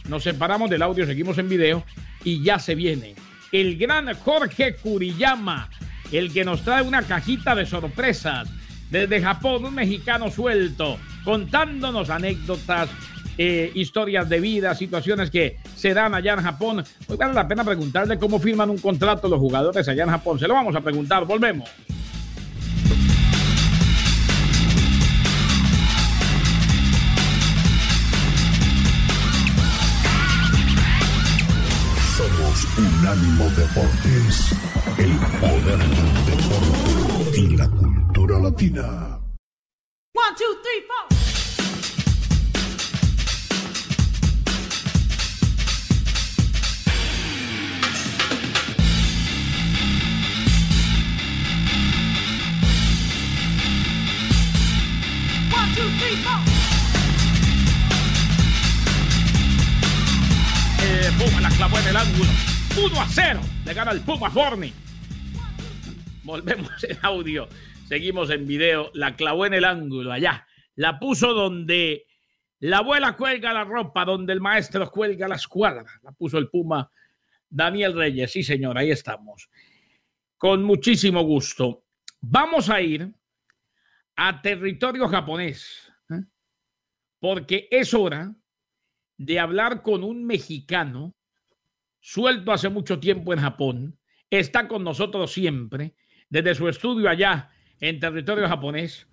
nos 0.09 0.23
separamos 0.23 0.71
del 0.71 0.83
audio, 0.83 1.07
seguimos 1.07 1.39
en 1.39 1.49
video 1.49 1.85
y 2.25 2.43
ya 2.43 2.59
se 2.59 2.75
viene 2.75 3.15
el 3.53 3.77
gran 3.77 4.13
Jorge 4.15 4.77
Kuriyama, 4.77 5.69
el 6.11 6.33
que 6.33 6.45
nos 6.45 6.63
trae 6.63 6.83
una 6.83 7.03
cajita 7.03 7.55
de 7.55 7.67
sorpresas 7.67 8.49
desde 8.91 9.23
Japón, 9.23 9.65
un 9.65 9.75
mexicano 9.75 10.31
suelto, 10.31 10.99
contándonos 11.23 12.11
anécdotas, 12.11 12.89
eh, 13.39 13.71
historias 13.75 14.29
de 14.29 14.41
vida, 14.41 14.75
situaciones 14.75 15.31
que 15.31 15.59
se 15.77 15.95
dan 15.95 16.15
allá 16.15 16.35
en 16.35 16.43
Japón. 16.43 16.85
Hoy 17.09 17.17
vale 17.17 17.35
la 17.35 17.49
pena 17.49 17.65
preguntarle 17.65 18.19
cómo 18.19 18.39
firman 18.39 18.71
un 18.71 18.79
contrato 18.79 19.29
los 19.29 19.39
jugadores 19.39 19.89
allá 19.89 20.05
en 20.05 20.11
Japón. 20.11 20.39
Se 20.39 20.47
lo 20.47 20.55
vamos 20.55 20.75
a 20.77 20.81
preguntar, 20.81 21.25
volvemos. 21.25 21.69
Somos 32.17 32.79
Unánimo 32.79 33.45
Deportes, 33.57 34.55
el 34.99 35.17
poder 35.41 35.79
del 35.79 36.27
deporte 36.27 37.41
y 37.41 37.57
la 37.57 37.69
cultura 37.69 38.39
latina. 38.39 39.19
One, 40.15 40.37
two, 40.37 40.61
three, 40.63 40.83
four. 40.87 41.12
Eh, 60.85 61.11
Puma 61.19 61.41
la 61.41 61.49
clavó 61.51 61.79
en 61.79 61.89
el 61.89 61.97
ángulo. 61.97 62.31
1 62.77 63.01
a 63.01 63.07
0. 63.09 63.41
Le 63.65 63.75
gana 63.75 63.93
el 63.93 64.01
Puma 64.01 64.31
Forni. 64.31 64.73
Volvemos 66.25 66.85
en 66.85 66.99
audio. 67.03 67.49
Seguimos 67.89 68.31
en 68.31 68.47
video. 68.47 68.91
La 68.95 69.15
clavó 69.17 69.47
en 69.47 69.55
el 69.55 69.65
ángulo 69.65 70.13
allá. 70.13 70.47
La 70.75 70.99
puso 70.99 71.35
donde 71.35 72.07
la 72.59 72.79
abuela 72.79 73.17
cuelga 73.17 73.53
la 73.53 73.65
ropa, 73.65 74.05
donde 74.05 74.33
el 74.33 74.41
maestro 74.41 74.91
cuelga 74.91 75.29
la 75.29 75.37
escuadra. 75.37 76.01
La 76.03 76.13
puso 76.13 76.39
el 76.39 76.49
Puma 76.49 76.91
Daniel 77.49 77.95
Reyes. 77.95 78.33
Sí, 78.33 78.43
señor, 78.43 78.79
ahí 78.79 78.91
estamos. 78.91 79.49
Con 80.37 80.65
muchísimo 80.65 81.23
gusto. 81.23 81.85
Vamos 82.21 82.71
a 82.71 82.81
ir 82.81 83.13
a 84.17 84.41
territorio 84.43 85.09
japonés. 85.09 85.92
Porque 87.23 87.69
es 87.71 87.95
hora 87.95 88.35
de 89.17 89.39
hablar 89.39 89.83
con 89.83 90.03
un 90.03 90.25
mexicano 90.27 91.15
suelto 92.01 92.51
hace 92.51 92.69
mucho 92.69 92.99
tiempo 92.99 93.33
en 93.33 93.39
Japón, 93.39 93.97
está 94.29 94.67
con 94.67 94.83
nosotros 94.83 95.33
siempre, 95.33 95.95
desde 96.29 96.57
su 96.57 96.69
estudio 96.69 97.09
allá 97.09 97.49
en 97.79 98.01
territorio 98.01 98.49
japonés, 98.49 99.07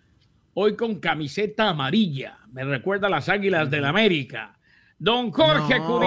hoy 0.55 0.75
con 0.75 0.99
camiseta 0.99 1.69
amarilla, 1.69 2.39
me 2.51 2.63
recuerda 2.63 3.05
a 3.05 3.11
las 3.11 3.29
Águilas 3.29 3.69
del 3.69 3.85
América. 3.85 4.57
Don 4.97 5.29
Jorge 5.29 5.77
No. 5.77 5.99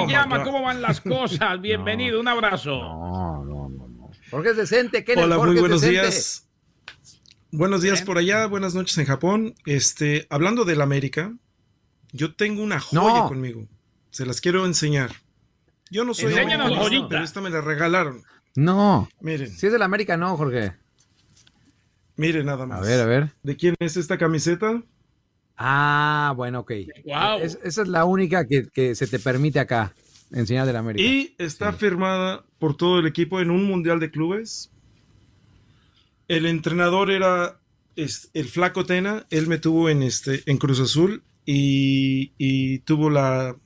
¿cómo 0.42 0.62
van 0.62 0.82
las 0.82 1.00
cosas? 1.00 1.60
Bienvenido, 1.62 2.18
un 2.18 2.26
abrazo. 2.26 2.80
No, 2.82 3.44
no, 3.44 3.68
no, 3.68 3.88
no. 3.88 4.10
Jorge 4.28 4.50
es 4.50 4.56
decente, 4.56 5.04
Kenneth, 5.04 5.26
Hola, 5.26 5.36
Jorge 5.36 5.52
muy 5.52 5.60
buenos 5.60 5.80
decente. 5.82 6.00
días. 6.00 6.50
Buenos 7.52 7.82
días 7.82 8.00
Bien. 8.00 8.06
por 8.06 8.18
allá, 8.18 8.46
buenas 8.46 8.74
noches 8.74 8.98
en 8.98 9.04
Japón. 9.04 9.54
Este, 9.66 10.26
hablando 10.30 10.64
del 10.64 10.80
América, 10.80 11.32
yo 12.12 12.34
tengo 12.34 12.62
una 12.62 12.80
joya 12.80 13.20
No. 13.20 13.28
conmigo. 13.28 13.66
Se 14.10 14.26
las 14.26 14.40
quiero 14.40 14.64
enseñar. 14.66 15.10
Yo 15.90 16.04
no 16.04 16.14
soy 16.14 16.32
americanista, 16.34 17.08
pero 17.08 17.24
esta 17.24 17.40
me 17.40 17.50
la 17.50 17.60
regalaron. 17.60 18.22
No, 18.54 19.08
Miren, 19.20 19.50
si 19.50 19.66
es 19.66 19.72
del 19.72 19.82
América, 19.82 20.16
no, 20.16 20.36
Jorge. 20.36 20.74
miren 22.16 22.46
nada 22.46 22.64
A 22.64 22.66
más. 22.66 22.80
ver, 22.82 23.00
a 23.00 23.06
ver. 23.06 23.30
¿De 23.42 23.56
quién 23.56 23.74
es 23.78 23.96
esta 23.96 24.18
camiseta? 24.18 24.82
Ah, 25.56 26.32
bueno, 26.36 26.60
ok. 26.60 26.72
Guau. 27.04 27.40
Es- 27.40 27.58
esa 27.62 27.82
es 27.82 27.88
la 27.88 28.04
única 28.04 28.46
que, 28.46 28.68
que 28.68 28.94
se 28.94 29.06
te 29.06 29.18
permite 29.18 29.58
acá, 29.60 29.92
enseñar 30.32 30.66
del 30.66 30.76
América. 30.76 31.02
Y 31.04 31.34
está 31.38 31.72
Sí. 31.72 31.78
firmada 31.78 32.44
por 32.58 32.76
todo 32.76 32.98
el 32.98 33.06
equipo 33.06 33.40
en 33.40 33.50
un 33.50 33.64
mundial 33.64 34.00
de 34.00 34.10
clubes. 34.10 34.70
El 36.28 36.46
entrenador 36.46 37.10
era 37.10 37.58
es- 37.96 38.30
el 38.34 38.46
Flaco 38.48 38.84
Tena. 38.86 39.26
Él 39.30 39.46
me 39.46 39.58
tuvo 39.58 39.88
en 39.88 40.02
este 40.02 40.42
en 40.46 40.56
Cruz 40.58 40.80
Azul 40.80 41.22
y, 41.44 42.32
y 42.38 42.78
tuvo 42.80 43.10
la 43.10 43.56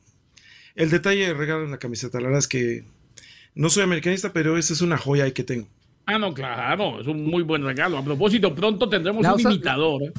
el 0.75 0.91
detalle 0.91 1.29
de 1.29 1.35
regalar 1.35 1.69
la 1.69 1.79
camiseta. 1.79 2.19
La 2.19 2.25
verdad 2.27 2.41
es 2.41 2.49
que 2.49 2.85
no 3.55 3.71
soy 3.71 3.83
americanista, 3.83 4.33
pero 4.33 4.59
esa 4.59 4.73
es 4.75 4.83
una 4.83 4.99
joya 4.99 5.31
que 5.33 5.43
tengo. 5.45 5.67
Ah, 6.05 6.19
no, 6.19 6.33
claro, 6.35 7.01
es 7.01 7.07
un 7.07 7.25
muy 7.25 7.43
buen 7.43 7.65
regalo. 7.65 7.97
A 7.99 8.05
propósito, 8.05 8.55
pronto 8.55 8.89
tendremos 8.89 9.23
La 9.23 9.33
un 9.35 9.41
usa- 9.41 9.51
imitador. 9.53 10.03
¿eh? 10.03 10.13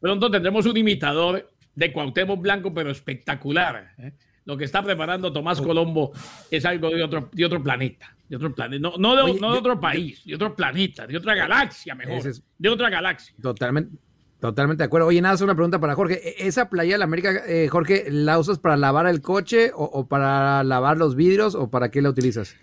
Pronto 0.00 0.30
tendremos 0.30 0.64
un 0.66 0.76
imitador 0.76 1.50
de 1.74 1.92
Cuauhtémoc 1.92 2.40
Blanco, 2.40 2.72
pero 2.74 2.90
espectacular. 2.90 3.92
¿eh? 3.98 4.12
Lo 4.44 4.56
que 4.56 4.64
está 4.64 4.82
preparando 4.82 5.28
Oh. 5.28 5.32
Tomás 5.32 5.60
Colombo 5.60 6.12
es 6.50 6.64
algo 6.64 6.88
de 6.90 7.02
otro, 7.04 7.28
de 7.32 7.44
otro 7.44 7.62
planeta. 7.62 8.16
De 8.28 8.36
otro 8.36 8.54
planeta. 8.54 8.80
No, 8.80 8.96
no 8.98 9.14
de, 9.14 9.22
Oye, 9.22 9.40
no 9.40 9.48
de 9.50 9.54
yo- 9.54 9.60
otro 9.60 9.78
país, 9.80 10.24
de 10.24 10.34
otro 10.34 10.56
planeta, 10.56 11.06
de 11.06 11.16
otra 11.16 11.34
galaxia 11.34 11.94
mejor. 11.94 12.26
Es- 12.26 12.42
De 12.58 12.68
otra 12.68 12.88
galaxia. 12.90 13.34
Totalmente, 13.40 13.96
totalmente 14.40 14.82
de 14.82 14.86
acuerdo. 14.86 15.06
Oye, 15.08 15.20
nada, 15.20 15.34
es 15.34 15.40
una 15.40 15.54
pregunta 15.54 15.78
para 15.80 15.94
Jorge. 15.94 16.20
¿E- 16.28 16.46
¿Esa 16.46 16.68
playa 16.70 16.92
del 16.94 17.02
América, 17.02 17.42
eh, 17.46 17.68
Jorge, 17.68 18.06
la 18.10 18.38
usas 18.38 18.58
para 18.58 18.76
lavar 18.76 19.06
el 19.06 19.20
coche 19.20 19.72
o, 19.74 19.84
o 19.84 20.06
para 20.06 20.62
lavar 20.64 20.96
los 20.96 21.16
vidrios 21.16 21.54
o 21.54 21.70
para 21.70 21.90
qué 21.90 22.02
la 22.02 22.10
utilizas? 22.10 22.54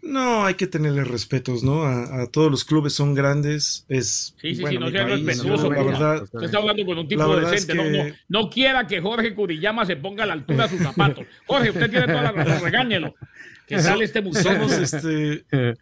No, 0.00 0.46
hay 0.46 0.54
que 0.54 0.66
tenerle 0.68 1.02
respetos, 1.04 1.64
¿no? 1.64 1.82
A, 1.82 2.22
a 2.22 2.26
todos 2.28 2.50
los 2.50 2.64
clubes 2.64 2.92
son 2.92 3.14
grandes. 3.14 3.84
Es 3.88 4.34
Sí, 4.40 4.54
sí, 4.54 4.60
bueno, 4.62 4.86
sí, 4.86 4.92
no 4.92 4.98
sea 4.98 5.06
respetuoso, 5.06 5.72
la 5.72 5.82
verdad. 5.82 6.22
Usted 6.22 6.42
está 6.44 6.58
hablando 6.58 6.86
con 6.86 6.98
un 6.98 7.08
tipo 7.08 7.26
La 7.36 7.42
es 7.42 7.50
decente. 7.50 7.74
No, 7.74 8.04
no, 8.04 8.14
no 8.28 8.50
quiera 8.50 8.86
que 8.86 9.00
Jorge 9.00 9.34
Curiyama 9.34 9.84
se 9.84 9.96
ponga 9.96 10.22
a 10.22 10.26
la 10.26 10.34
altura 10.34 10.64
de 10.64 10.70
sus 10.70 10.80
zapatos. 10.80 11.26
Jorge, 11.46 11.70
usted 11.70 11.90
tiene 11.90 12.06
toda 12.06 12.22
la 12.22 12.32
razón, 12.32 12.62
regáñelo. 12.62 13.14
Que 13.66 13.78
sale 13.82 14.04
este 14.04 14.22
somos 14.40 14.72
este 14.72 15.44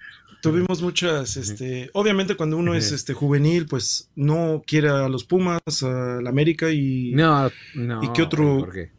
tuvimos 0.50 0.83
muchas 0.83 1.37
este 1.37 1.91
obviamente 1.93 2.35
cuando 2.37 2.57
uno 2.57 2.75
es 2.75 2.93
este 2.93 3.12
juvenil 3.15 3.67
pues 3.67 4.09
no 4.15 4.62
quiere 4.67 4.88
a 4.88 5.09
los 5.09 5.25
Pumas 5.25 5.61
a 5.83 6.21
la 6.23 6.31
América 6.31 6.71
y, 6.71 7.12
No, 7.15 7.50
no. 7.75 8.03
¿Y 8.05 8.12
qué 8.12 8.23
otro? 8.23 8.61
Jorge. 8.61 8.91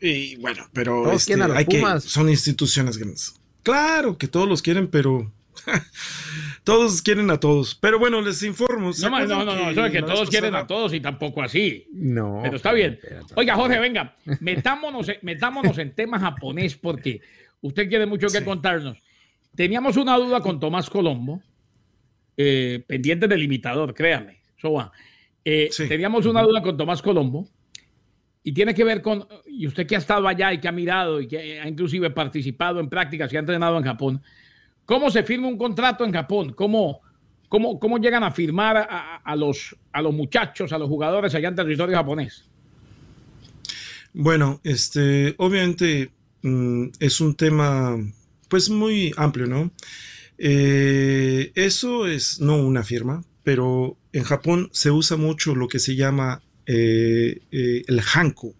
y 0.00 0.36
bueno 0.36 0.64
pero 0.72 1.02
Todos 1.04 1.14
este, 1.22 1.26
quieren 1.34 1.44
a 1.44 1.48
los 1.48 1.56
hay 1.56 1.64
que 1.66 1.78
Pumas. 1.78 2.04
son 2.04 2.28
instituciones 2.28 2.96
grandes 2.98 3.34
claro 3.62 4.16
que 4.18 4.28
todos 4.28 4.48
los 4.48 4.62
quieren 4.62 4.88
pero 4.88 5.30
todos 6.64 7.02
quieren 7.02 7.30
a 7.30 7.38
todos 7.38 7.74
pero 7.74 7.98
bueno 7.98 8.20
les 8.20 8.42
informo 8.42 8.92
¿se 8.92 9.08
No, 9.08 9.10
no, 9.26 9.44
no, 9.44 9.54
no, 9.56 9.70
eso 9.70 9.82
de 9.82 9.90
que 9.90 10.02
todos 10.02 10.28
quieren 10.30 10.54
a 10.54 10.66
todos 10.66 10.92
y 10.94 11.00
tampoco 11.00 11.42
así. 11.42 11.86
No. 11.92 12.40
Pero 12.42 12.56
está 12.56 12.72
bien. 12.72 12.98
Oiga, 13.34 13.54
Jorge, 13.56 13.78
venga, 13.78 14.16
metámonos, 14.40 15.06
metámonos 15.22 15.76
en 15.78 15.94
tema 15.94 16.18
japonés 16.18 16.74
porque 16.76 17.20
usted 17.60 17.88
tiene 17.88 18.06
mucho 18.06 18.28
que 18.28 18.38
Sí. 18.38 18.44
contarnos. 18.44 18.96
Teníamos 19.54 19.96
una 19.96 20.16
duda 20.16 20.40
con 20.40 20.60
Tomás 20.60 20.88
Colombo, 20.88 21.42
eh, 22.36 22.82
pendiente 22.86 23.26
del 23.28 23.42
imitador, 23.42 23.94
créame. 23.94 24.40
eso 24.56 24.72
va. 24.72 24.92
Eh, 25.44 25.68
Sí. 25.70 25.88
Teníamos 25.88 26.26
una 26.26 26.42
duda 26.42 26.62
con 26.62 26.76
Tomás 26.76 27.02
Colombo 27.02 27.48
y 28.42 28.52
tiene 28.52 28.74
que 28.74 28.84
ver 28.84 29.02
con, 29.02 29.26
y 29.46 29.66
usted 29.66 29.86
que 29.86 29.96
ha 29.96 29.98
estado 29.98 30.26
allá 30.28 30.52
y 30.52 30.58
que 30.58 30.68
ha 30.68 30.72
mirado 30.72 31.20
y 31.20 31.26
que 31.28 31.60
ha 31.60 31.68
inclusive 31.68 32.10
participado 32.10 32.80
en 32.80 32.88
prácticas 32.88 33.32
y 33.32 33.36
ha 33.36 33.40
entrenado 33.40 33.76
en 33.78 33.84
Japón, 33.84 34.22
¿cómo 34.86 35.10
se 35.10 35.22
firma 35.22 35.48
un 35.48 35.58
contrato 35.58 36.04
en 36.04 36.12
Japón? 36.12 36.52
¿Cómo, 36.54 37.00
cómo, 37.48 37.78
cómo 37.80 37.98
llegan 37.98 38.22
a 38.24 38.30
firmar 38.30 38.76
a, 38.76 38.82
a- 38.84 39.16
a 39.16 39.36
los, 39.36 39.76
a 39.92 40.00
los 40.02 40.14
muchachos, 40.14 40.72
a 40.72 40.78
los 40.78 40.88
jugadores 40.88 41.34
allá 41.34 41.48
en 41.48 41.56
territorio 41.56 41.96
japonés? 41.96 42.44
Bueno, 44.12 44.60
este, 44.64 45.34
obviamente 45.38 46.10
mm, 46.42 46.86
es 46.98 47.20
un 47.20 47.34
tema, 47.34 47.96
pues 48.50 48.68
muy 48.68 49.14
amplio, 49.16 49.46
¿no? 49.46 49.72
Eh, 50.36 51.52
eso 51.54 52.06
es 52.06 52.40
no 52.40 52.56
una 52.56 52.82
firma, 52.82 53.22
pero 53.44 53.96
en 54.12 54.24
Japón 54.24 54.68
se 54.72 54.90
usa 54.90 55.16
mucho 55.16 55.54
lo 55.54 55.68
que 55.68 55.78
se 55.78 55.96
llama 55.96 56.42
eh, 56.66 57.40
eh, 57.52 57.84
el 57.86 58.00
hanko. 58.00 58.54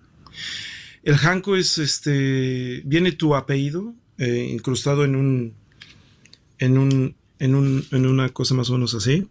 El 1.02 1.16
hanko 1.16 1.56
es 1.56 1.78
este, 1.78 2.82
viene 2.84 3.12
tu 3.12 3.34
apellido 3.34 3.94
incrustado 4.18 5.06
en 5.06 5.16
un, 5.16 5.54
en 6.58 6.76
un, 6.76 7.16
en 7.38 7.54
un, 7.54 7.86
en 7.90 8.04
una 8.04 8.28
cosa 8.28 8.54
más 8.54 8.68
o 8.68 8.74
menos 8.74 8.94
así. 8.94 9.26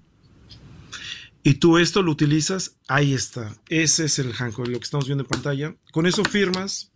Y 1.43 1.53
tú 1.55 1.77
esto 1.77 2.01
lo 2.01 2.11
utilizas, 2.11 2.75
ahí 2.87 3.13
está. 3.13 3.55
Ese 3.69 4.05
es 4.05 4.17
el 4.17 4.33
hanko, 4.33 4.65
lo 4.65 4.79
que 4.79 4.83
estamos 4.83 5.05
viendo 5.05 5.23
en 5.23 5.29
pantalla. 5.29 5.75
Con 5.91 6.07
eso 6.07 6.23
firmas 6.25 6.91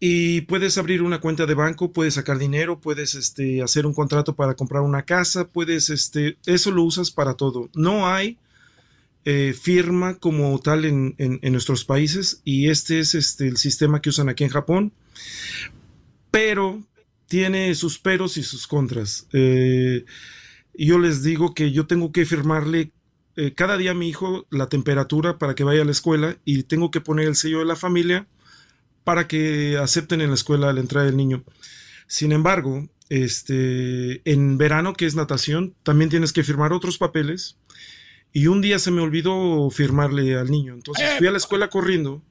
y 0.00 0.42
puedes 0.42 0.78
abrir 0.78 1.02
una 1.02 1.20
cuenta 1.20 1.44
de 1.46 1.54
banco, 1.54 1.92
puedes 1.92 2.14
sacar 2.14 2.38
dinero, 2.38 2.80
puedes 2.80 3.14
este, 3.14 3.62
hacer 3.62 3.84
un 3.84 3.94
contrato 3.94 4.36
para 4.36 4.54
comprar 4.54 4.82
una 4.82 5.02
casa, 5.02 5.48
puedes, 5.48 5.90
este, 5.90 6.36
eso 6.46 6.70
lo 6.70 6.84
usas 6.84 7.10
para 7.10 7.34
todo. 7.34 7.68
No 7.74 8.06
hay 8.08 8.38
eh, 9.24 9.54
firma 9.60 10.14
como 10.14 10.58
tal 10.60 10.84
en, 10.84 11.14
en- 11.18 11.52
nuestros 11.52 11.84
países 11.84 12.40
y 12.44 12.68
este 12.68 13.00
es 13.00 13.14
este, 13.14 13.48
el 13.48 13.56
sistema 13.56 14.00
que 14.00 14.10
usan 14.10 14.28
aquí 14.28 14.44
en 14.44 14.50
Japón, 14.50 14.92
pero 16.30 16.82
tiene 17.26 17.74
sus 17.74 17.98
peros 17.98 18.36
y 18.36 18.42
sus 18.42 18.66
contras. 18.66 19.26
Eh, 19.32 20.04
yo 20.74 20.98
les 20.98 21.22
digo 21.22 21.54
que 21.54 21.72
yo 21.72 21.86
tengo 21.86 22.12
que 22.12 22.24
firmarle 22.24 22.92
eh, 23.36 23.52
cada 23.54 23.76
día 23.76 23.90
a 23.90 23.94
mi 23.94 24.08
hijo 24.08 24.46
la 24.50 24.68
temperatura 24.68 25.38
para 25.38 25.54
que 25.54 25.64
vaya 25.64 25.82
a 25.82 25.84
la 25.84 25.90
escuela 25.90 26.38
y 26.44 26.62
tengo 26.62 26.90
que 26.90 27.00
poner 27.00 27.26
el 27.26 27.34
sello 27.36 27.58
de 27.58 27.64
la 27.64 27.76
familia 27.76 28.26
para 29.08 29.26
que 29.26 29.78
acepten 29.78 30.20
en 30.20 30.28
la 30.28 30.34
escuela 30.34 30.70
la 30.70 30.80
entrada 30.80 31.06
del 31.06 31.16
niño. 31.16 31.42
Sin 32.08 32.30
embargo, 32.30 32.90
este, 33.08 34.20
en 34.30 34.58
verano, 34.58 34.92
que 34.92 35.06
es 35.06 35.14
natación, 35.14 35.74
también 35.82 36.10
tienes 36.10 36.34
que 36.34 36.44
firmar 36.44 36.74
otros 36.74 36.98
papeles. 36.98 37.56
Y 38.34 38.48
un 38.48 38.60
día 38.60 38.78
se 38.78 38.90
me 38.90 39.00
olvidó 39.00 39.70
firmarle 39.70 40.36
al 40.36 40.50
niño. 40.50 40.74
Entonces 40.74 41.08
fui 41.16 41.26
a 41.26 41.30
la 41.30 41.38
escuela 41.38 41.70
corriendo 41.70 42.22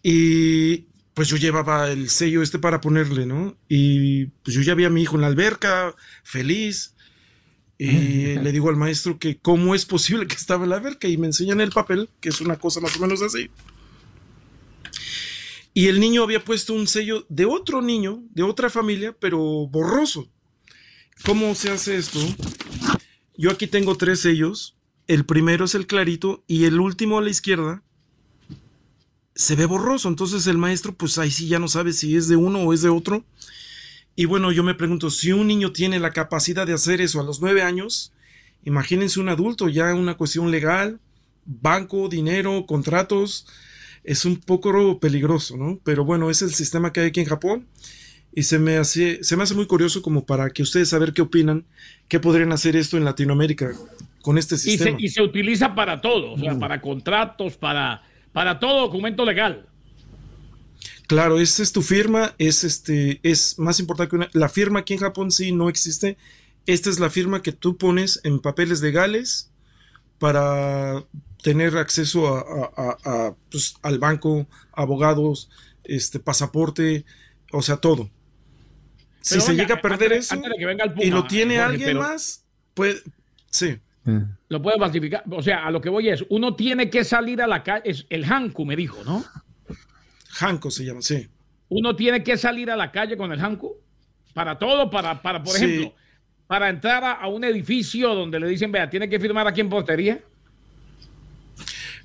y 0.00 0.84
pues 1.12 1.26
yo 1.26 1.36
llevaba 1.36 1.90
el 1.90 2.08
sello 2.08 2.40
este 2.40 2.60
para 2.60 2.80
ponerle, 2.80 3.26
¿no? 3.26 3.56
Y 3.68 4.26
pues 4.44 4.54
yo 4.54 4.62
ya 4.62 4.76
vi 4.76 4.84
a 4.84 4.90
mi 4.90 5.02
hijo 5.02 5.16
en 5.16 5.22
la 5.22 5.26
alberca, 5.26 5.92
feliz. 6.22 6.94
Y 7.78 8.36
le 8.36 8.52
digo 8.52 8.68
al 8.68 8.76
maestro 8.76 9.18
que 9.18 9.38
cómo 9.38 9.74
es 9.74 9.86
posible 9.86 10.28
que 10.28 10.36
estaba 10.36 10.62
en 10.62 10.70
la 10.70 10.76
alberca 10.76 11.08
y 11.08 11.16
me 11.16 11.26
enseñan 11.26 11.60
el 11.60 11.72
papel, 11.72 12.08
que 12.20 12.28
es 12.28 12.40
una 12.40 12.60
cosa 12.60 12.78
más 12.78 12.96
o 12.96 13.00
menos 13.00 13.22
así. 13.22 13.50
Y 15.78 15.86
el 15.86 16.00
niño 16.00 16.24
había 16.24 16.44
puesto 16.44 16.74
un 16.74 16.88
sello 16.88 17.24
de 17.28 17.44
otro 17.44 17.80
niño, 17.80 18.24
de 18.30 18.42
otra 18.42 18.68
familia, 18.68 19.16
pero 19.16 19.38
borroso. 19.68 20.28
¿Cómo 21.24 21.54
se 21.54 21.70
hace 21.70 21.96
esto? 21.96 22.18
Yo 23.36 23.52
aquí 23.52 23.68
tengo 23.68 23.96
tres 23.96 24.18
sellos. 24.18 24.76
El 25.06 25.24
primero 25.24 25.66
es 25.66 25.76
el 25.76 25.86
clarito 25.86 26.42
y 26.48 26.64
el 26.64 26.80
último 26.80 27.16
a 27.16 27.22
la 27.22 27.30
izquierda 27.30 27.84
se 29.36 29.54
ve 29.54 29.66
borroso. 29.66 30.08
Entonces 30.08 30.48
el 30.48 30.58
maestro, 30.58 30.96
pues 30.96 31.16
ahí 31.16 31.30
sí 31.30 31.46
ya 31.46 31.60
no 31.60 31.68
sabe 31.68 31.92
si 31.92 32.16
es 32.16 32.26
de 32.26 32.34
uno 32.34 32.58
o 32.64 32.72
es 32.72 32.82
de 32.82 32.88
otro. 32.88 33.24
Y 34.16 34.24
bueno, 34.24 34.50
yo 34.50 34.64
me 34.64 34.74
pregunto, 34.74 35.10
si 35.10 35.30
un 35.30 35.46
niño 35.46 35.70
tiene 35.70 36.00
la 36.00 36.10
capacidad 36.10 36.66
de 36.66 36.72
hacer 36.72 37.00
eso 37.00 37.20
a 37.20 37.24
los 37.24 37.40
nueve 37.40 37.62
años, 37.62 38.12
imagínense 38.64 39.20
un 39.20 39.28
adulto, 39.28 39.68
ya 39.68 39.94
una 39.94 40.16
cuestión 40.16 40.50
legal, 40.50 40.98
banco, 41.44 42.08
dinero, 42.08 42.66
contratos, 42.66 43.46
es 44.04 44.24
un 44.24 44.36
poco 44.36 44.98
peligroso, 45.00 45.56
¿no? 45.56 45.78
Pero 45.84 46.04
bueno, 46.04 46.30
es 46.30 46.42
el 46.42 46.52
sistema 46.54 46.92
que 46.92 47.00
hay 47.00 47.06
aquí 47.08 47.20
en 47.20 47.26
Japón 47.26 47.66
y 48.34 48.42
se 48.44 48.58
me 48.58 48.76
hace, 48.76 49.22
se 49.24 49.36
me 49.36 49.42
hace 49.42 49.54
muy 49.54 49.66
curioso 49.66 50.02
como 50.02 50.24
para 50.26 50.50
que 50.50 50.62
ustedes 50.62 50.88
saber 50.90 51.12
qué 51.12 51.22
opinan, 51.22 51.64
qué 52.08 52.20
podrían 52.20 52.52
hacer 52.52 52.76
esto 52.76 52.96
en 52.96 53.04
Latinoamérica 53.04 53.72
con 54.22 54.38
este 54.38 54.54
Y 54.56 54.58
se, 54.58 54.70
sistema. 54.70 54.98
y 55.00 55.08
se 55.08 55.22
utiliza 55.22 55.74
para 55.74 56.00
todo, 56.00 56.32
o 56.32 56.38
sea, 56.38 56.54
Mm. 56.54 56.58
para 56.60 56.80
contratos, 56.80 57.56
para, 57.56 58.02
para 58.32 58.58
todo 58.60 58.82
documento 58.82 59.24
legal. 59.24 59.66
Claro, 61.06 61.40
esa 61.40 61.62
es 61.62 61.72
tu 61.72 61.80
firma, 61.80 62.34
es 62.38 62.64
este, 62.64 63.18
es 63.22 63.58
más 63.58 63.80
importante 63.80 64.10
que 64.10 64.16
una, 64.16 64.28
la 64.34 64.48
firma 64.50 64.80
aquí 64.80 64.92
en 64.94 65.00
Japón 65.00 65.30
sí 65.30 65.52
no 65.52 65.68
existe. 65.70 66.18
Esta 66.66 66.90
es 66.90 67.00
la 67.00 67.08
firma 67.08 67.40
que 67.40 67.52
tú 67.52 67.78
pones 67.78 68.20
en 68.24 68.40
papeles 68.40 68.82
legales 68.82 69.50
para 70.18 71.02
tener 71.42 71.76
acceso 71.76 72.28
a, 72.34 72.40
a- 72.40 72.72
a- 72.76 73.26
a, 73.28 73.34
pues, 73.50 73.76
al 73.82 73.98
banco, 73.98 74.46
abogados, 74.72 75.50
este 75.84 76.18
pasaporte, 76.20 77.04
o 77.52 77.62
sea, 77.62 77.76
todo. 77.76 78.10
Si 79.20 79.34
Pero 79.34 79.42
se 79.42 79.50
oiga, 79.52 79.62
llega 79.64 79.74
a 79.76 79.80
perder 79.80 80.12
antes- 80.12 80.26
eso 80.26 80.34
antes 80.34 80.50
de 80.50 80.56
que 80.58 80.66
venga 80.66 80.84
el 80.84 80.92
Puma, 80.92 81.04
y 81.04 81.10
lo 81.10 81.26
tiene 81.26 81.56
Jorge, 81.58 81.70
alguien 81.70 81.88
pero- 81.90 82.00
más, 82.00 82.44
pues 82.74 83.02
sí. 83.50 83.78
Lo 84.48 84.62
puede 84.62 84.78
falsificar. 84.78 85.22
O 85.30 85.42
sea, 85.42 85.66
a 85.66 85.70
lo 85.70 85.82
que 85.82 85.90
voy 85.90 86.08
es, 86.08 86.24
uno 86.30 86.56
tiene 86.56 86.88
que 86.88 87.04
salir 87.04 87.42
a 87.42 87.46
la 87.46 87.62
calle, 87.62 87.82
es 87.90 88.06
el 88.08 88.24
Hanku 88.24 88.64
me 88.64 88.74
dijo, 88.74 89.04
¿no? 89.04 89.22
Hanko 90.40 90.70
se 90.70 90.84
llama, 90.86 91.02
sí. 91.02 91.28
Uno 91.68 91.94
tiene 91.94 92.22
que 92.22 92.38
salir 92.38 92.70
a 92.70 92.76
la 92.76 92.90
calle 92.90 93.16
con 93.18 93.32
el 93.32 93.40
Hanku 93.44 93.76
para 94.32 94.58
todo, 94.58 94.88
para, 94.90 95.20
para 95.20 95.42
por 95.42 95.54
Sí. 95.54 95.64
ejemplo, 95.64 95.94
para 96.46 96.70
entrar 96.70 97.04
a, 97.04 97.12
a 97.12 97.28
un 97.28 97.44
edificio 97.44 98.14
donde 98.14 98.40
le 98.40 98.48
dicen, 98.48 98.72
vea, 98.72 98.88
tiene 98.88 99.08
que 99.10 99.20
firmar 99.20 99.46
aquí 99.46 99.60
en 99.60 99.68
portería. 99.68 100.22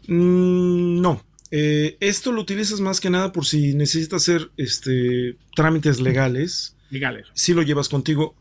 Mm, 0.07 1.01
no. 1.01 1.23
Eh, 1.51 1.97
esto 1.99 2.31
lo 2.31 2.41
utilizas 2.41 2.79
más 2.79 2.99
que 2.99 3.09
nada 3.11 3.31
por 3.31 3.45
si 3.45 3.73
necesitas 3.75 4.23
hacer 4.23 4.51
este, 4.57 5.37
trámites 5.55 5.99
legales. 6.01 6.75
Dígale. 6.89 7.23
Si 7.33 7.53
lo 7.53 7.61
llevas 7.61 7.89
contigo. 7.89 8.35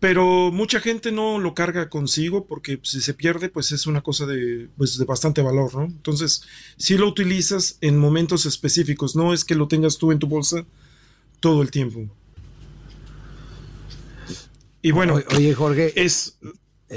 Pero 0.00 0.50
mucha 0.50 0.80
gente 0.80 1.12
no 1.12 1.38
lo 1.38 1.54
carga 1.54 1.90
consigo 1.90 2.46
porque 2.46 2.80
si 2.82 3.02
se 3.02 3.12
pierde, 3.12 3.50
pues 3.50 3.70
es 3.72 3.86
una 3.86 4.00
cosa 4.00 4.24
de, 4.24 4.68
pues, 4.78 4.96
de 4.96 5.04
bastante 5.04 5.42
valor, 5.42 5.74
¿no? 5.74 5.84
Entonces, 5.84 6.42
si 6.78 6.96
lo 6.96 7.06
utilizas 7.06 7.76
en 7.82 7.98
momentos 7.98 8.46
específicos, 8.46 9.14
no 9.14 9.34
es 9.34 9.44
que 9.44 9.54
lo 9.54 9.68
tengas 9.68 9.98
tú 9.98 10.10
en 10.10 10.18
tu 10.18 10.26
bolsa 10.26 10.64
todo 11.40 11.60
el 11.60 11.70
tiempo. 11.70 12.08
Y 14.82 14.90
bueno, 14.92 15.16
O- 15.16 15.36
Oye, 15.36 15.54
Jorge, 15.54 15.92
es... 16.02 16.38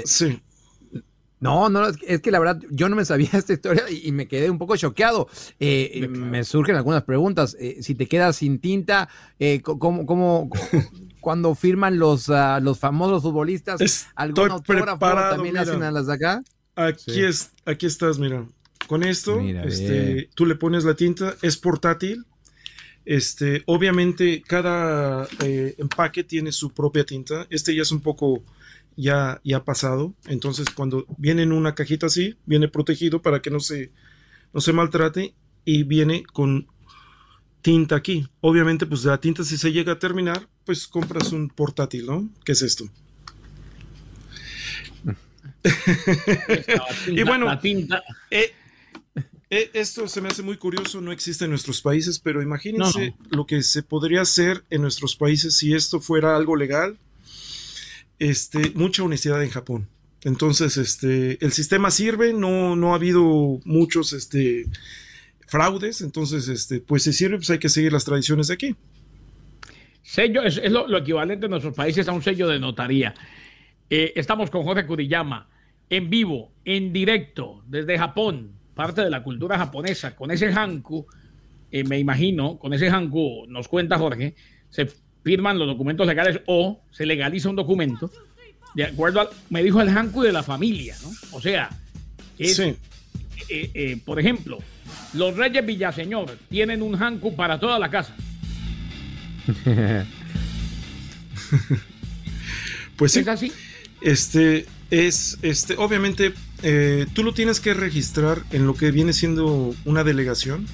Sí. 0.04 0.40
No, 1.44 1.68
no, 1.68 1.86
es 1.86 2.20
que- 2.22 2.30
la 2.30 2.38
verdad 2.38 2.58
yo 2.70 2.88
no 2.88 2.96
me 2.96 3.04
sabía 3.04 3.28
esta 3.34 3.52
historia 3.52 3.84
y, 3.90 4.08
y 4.08 4.12
me 4.12 4.26
quedé 4.26 4.48
un 4.48 4.56
poco 4.56 4.76
choqueado. 4.76 5.28
Eh, 5.60 5.90
eh, 5.92 6.08
Me 6.08 6.42
surgen 6.42 6.74
algunas 6.74 7.02
preguntas. 7.04 7.54
Eh, 7.60 7.82
si 7.82 7.94
te 7.94 8.06
quedas 8.06 8.36
sin 8.36 8.58
tinta, 8.60 9.10
eh, 9.38 9.60
¿cómo, 9.60 10.06
cómo, 10.06 10.48
cuando 11.20 11.54
firman 11.54 11.98
los, 11.98 12.30
ah, 12.30 12.60
los 12.60 12.78
famosos 12.78 13.22
futbolistas, 13.22 14.06
algún 14.14 14.50
autógrafo 14.52 14.98
también 14.98 15.52
mira. 15.52 15.62
hacen 15.62 15.82
a 15.82 15.90
las 15.90 16.06
de 16.06 16.14
acá? 16.14 16.42
Aquí, 16.76 17.12
Sí. 17.12 17.22
es, 17.22 17.52
aquí 17.66 17.84
estás, 17.86 18.18
mira. 18.18 18.46
Con 18.86 19.02
esto, 19.02 19.40
Mira, 19.40 19.64
este, 19.64 20.28
tú 20.34 20.44
le 20.46 20.54
pones 20.56 20.84
la 20.84 20.94
tinta, 20.94 21.34
es 21.42 21.56
portátil. 21.58 22.24
Este, 23.04 23.62
obviamente, 23.66 24.42
cada 24.46 25.28
empaque 25.78 26.24
tiene 26.24 26.52
su 26.52 26.70
propia 26.70 27.04
tinta. 27.04 27.46
Este 27.50 27.74
ya 27.74 27.82
es 27.82 27.92
un 27.92 28.00
poco 28.00 28.42
ya, 28.96 29.40
ya 29.44 29.64
pasado. 29.64 30.14
Entonces, 30.26 30.68
cuando 30.70 31.06
viene 31.18 31.42
en 31.42 31.52
una 31.52 31.74
cajita 31.74 32.06
así, 32.06 32.36
viene 32.46 32.68
protegido 32.68 33.22
para 33.22 33.40
que 33.40 33.50
no 33.50 33.60
se, 33.60 33.92
no 34.52 34.60
se 34.60 34.72
maltrate 34.72 35.34
y 35.64 35.82
viene 35.84 36.24
con 36.24 36.66
tinta 37.62 37.96
aquí. 37.96 38.26
Obviamente, 38.40 38.86
pues 38.86 39.04
la 39.04 39.18
tinta 39.18 39.42
si 39.44 39.56
se 39.56 39.72
llega 39.72 39.92
a 39.92 39.98
terminar, 39.98 40.48
pues 40.64 40.86
compras 40.86 41.32
un 41.32 41.48
portátil, 41.48 42.06
¿no? 42.06 42.28
¿Qué 42.44 42.52
es 42.52 42.62
esto? 42.62 42.84
Y 47.06 47.22
bueno, 47.22 47.46
la 47.46 47.58
tinta. 47.58 48.02
Eh, 48.30 48.52
eh, 49.50 49.70
esto 49.72 50.08
se 50.08 50.20
me 50.20 50.28
hace 50.28 50.42
muy 50.42 50.56
curioso, 50.56 51.00
no 51.00 51.12
existe 51.12 51.44
en 51.44 51.50
nuestros 51.50 51.80
países, 51.80 52.18
pero 52.18 52.42
imagínense 52.42 53.14
lo 53.30 53.46
que 53.46 53.62
se 53.62 53.82
podría 53.82 54.22
hacer 54.22 54.64
en 54.68 54.82
nuestros 54.82 55.16
países 55.16 55.56
si 55.56 55.74
esto 55.74 56.00
fuera 56.00 56.36
algo 56.36 56.56
legal. 56.56 56.98
Este, 58.18 58.72
mucha 58.74 59.02
honestidad 59.02 59.42
en 59.42 59.50
Japón. 59.50 59.88
Entonces, 60.22 60.76
este, 60.76 61.44
el 61.44 61.52
sistema 61.52 61.90
sirve, 61.90 62.32
no, 62.32 62.92
ha 62.92 62.94
habido 62.94 63.60
muchos, 63.64 64.12
este, 64.12 64.66
fraudes, 65.46 66.00
entonces, 66.00 66.48
este, 66.48 66.80
pues 66.80 67.02
si 67.02 67.12
sirve, 67.12 67.36
pues 67.36 67.50
hay 67.50 67.58
que 67.58 67.68
seguir 67.68 67.92
las 67.92 68.04
tradiciones 68.04 68.48
de 68.48 68.54
aquí. 68.54 68.76
Sello 70.02 70.42
es, 70.42 70.60
lo 70.70 70.96
equivalente 70.96 71.46
en 71.46 71.50
nuestros 71.50 71.74
países 71.74 72.08
a 72.08 72.12
un 72.12 72.22
sello 72.22 72.48
de 72.48 72.58
notaría. 72.58 73.14
Eh, 73.90 74.12
estamos 74.16 74.50
con 74.50 74.62
Jorge 74.64 74.86
Kuriyama 74.86 75.48
en 75.90 76.10
vivo, 76.10 76.52
en 76.64 76.92
directo, 76.92 77.62
desde 77.66 77.98
Japón, 77.98 78.52
parte 78.74 79.02
de 79.02 79.10
la 79.10 79.22
cultura 79.22 79.58
japonesa. 79.58 80.16
Con 80.16 80.30
ese 80.30 80.52
hanku, 80.52 81.06
eh, 81.70 81.84
me 81.84 81.98
imagino, 81.98 82.58
con 82.58 82.72
ese 82.72 82.88
hanku, 82.88 83.46
nos 83.48 83.68
cuenta 83.68 83.98
Jorge, 83.98 84.34
se 84.70 84.88
firman 85.24 85.58
los 85.58 85.66
documentos 85.66 86.06
legales 86.06 86.40
o 86.46 86.80
se 86.92 87.06
legaliza 87.06 87.48
un 87.48 87.56
documento 87.56 88.10
de 88.74 88.84
acuerdo 88.84 89.20
al, 89.20 89.28
me 89.50 89.62
dijo 89.62 89.80
el 89.80 89.88
hanku 89.88 90.22
de 90.22 90.32
la 90.32 90.42
familia, 90.42 90.96
¿no? 91.02 91.10
O 91.32 91.40
sea, 91.40 91.70
es, 92.38 92.56
Sí, 92.56 92.76
eh, 93.48 93.70
eh, 93.74 93.98
por 94.04 94.20
ejemplo, 94.20 94.58
los 95.14 95.36
Reyes 95.36 95.64
Villaseñor 95.64 96.36
tienen 96.50 96.82
un 96.82 97.00
hanku 97.00 97.34
para 97.34 97.58
toda 97.58 97.78
la 97.78 97.90
casa. 97.90 98.14
Pues 102.96 103.10
sí. 103.10 103.20
¿Es 103.20 103.28
así? 103.28 103.52
Este 104.00 104.66
es, 104.90 105.38
este, 105.42 105.76
obviamente, 105.76 106.32
eh, 106.62 107.06
tú 107.12 107.24
lo 107.24 107.34
tienes 107.34 107.58
que 107.58 107.74
registrar 107.74 108.42
en 108.52 108.66
lo 108.66 108.74
que 108.74 108.92
viene 108.92 109.12
siendo 109.12 109.74
una 109.84 110.04
delegación. 110.04 110.66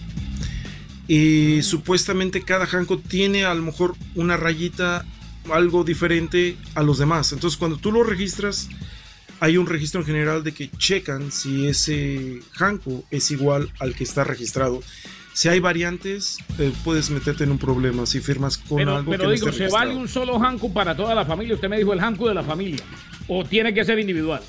Y 1.12 1.62
supuestamente 1.62 2.42
cada 2.42 2.66
Hanko 2.66 2.99
tiene 2.99 3.44
a 3.44 3.53
lo 3.53 3.62
mejor 3.62 3.96
una 4.14 4.37
rayita 4.37 5.05
algo 5.53 5.83
diferente 5.83 6.57
a 6.77 6.85
los 6.85 6.99
demás. 6.99 7.33
Entonces, 7.33 7.59
cuando 7.59 7.79
tú 7.79 7.90
lo 7.90 8.05
registras, 8.05 8.68
hay 9.40 9.57
un 9.57 9.66
registro 9.66 10.03
en 10.03 10.07
general 10.07 10.44
de 10.44 10.53
que 10.53 10.70
checan 10.70 11.33
si 11.33 11.66
ese 11.66 12.38
Hanko 12.57 13.03
es 13.11 13.33
igual 13.33 13.73
al 13.81 13.96
que 13.96 14.05
está 14.05 14.23
registrado. 14.23 14.85
Si 15.33 15.49
hay 15.49 15.59
variantes, 15.59 16.38
eh, 16.61 16.70
puedes 16.85 17.11
meterte 17.11 17.42
en 17.42 17.51
un 17.51 17.59
problema 17.59 18.07
si 18.07 18.20
firmas 18.20 18.57
con 18.57 18.79
Pero, 18.79 18.94
algo 18.94 19.11
pero 19.11 19.23
que 19.23 19.27
no 19.27 19.33
digo, 19.33 19.49
esté 19.49 19.66
¿se 19.66 19.73
vale 19.73 19.94
registrado. 19.94 20.01
un 20.01 20.09
solo 20.38 20.44
Hanku 20.46 20.73
para 20.73 20.96
toda 20.96 21.16
la 21.16 21.27
familia? 21.27 21.57
Usted 21.57 21.68
me 21.68 21.79
dijo 21.79 21.92
el 21.92 21.99
Hanku 21.99 22.29
de 22.29 22.35
la 22.35 22.44
familia. 22.44 22.85
¿O 23.27 23.44
tiene 23.44 23.75
que 23.75 23.85
ser 23.85 23.99
individual? 23.99 24.42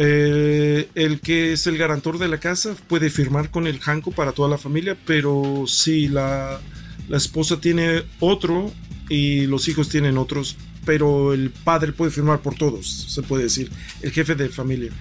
Eh, 0.00 0.88
el 0.94 1.20
que 1.20 1.52
es 1.52 1.66
el 1.66 1.76
garantor 1.76 2.18
de 2.18 2.28
la 2.28 2.38
casa 2.38 2.76
puede 2.86 3.10
firmar 3.10 3.50
con 3.50 3.66
el 3.66 3.80
Hanko 3.84 4.12
para 4.12 4.30
toda 4.30 4.48
la 4.48 4.56
familia, 4.56 4.96
pero 5.04 5.64
si 5.66 6.06
la, 6.06 6.60
la 7.08 7.16
esposa 7.16 7.60
tiene 7.60 8.04
otro 8.20 8.72
y 9.08 9.46
los 9.46 9.66
hijos 9.66 9.88
tienen 9.88 10.16
otros, 10.16 10.56
pero 10.84 11.32
el 11.34 11.50
padre 11.50 11.90
puede 11.92 12.12
firmar 12.12 12.40
por 12.42 12.54
todos, 12.54 12.86
se 13.08 13.22
puede 13.22 13.42
decir, 13.44 13.72
el 14.00 14.12
jefe 14.12 14.36
de 14.36 14.48
familia. 14.50 14.92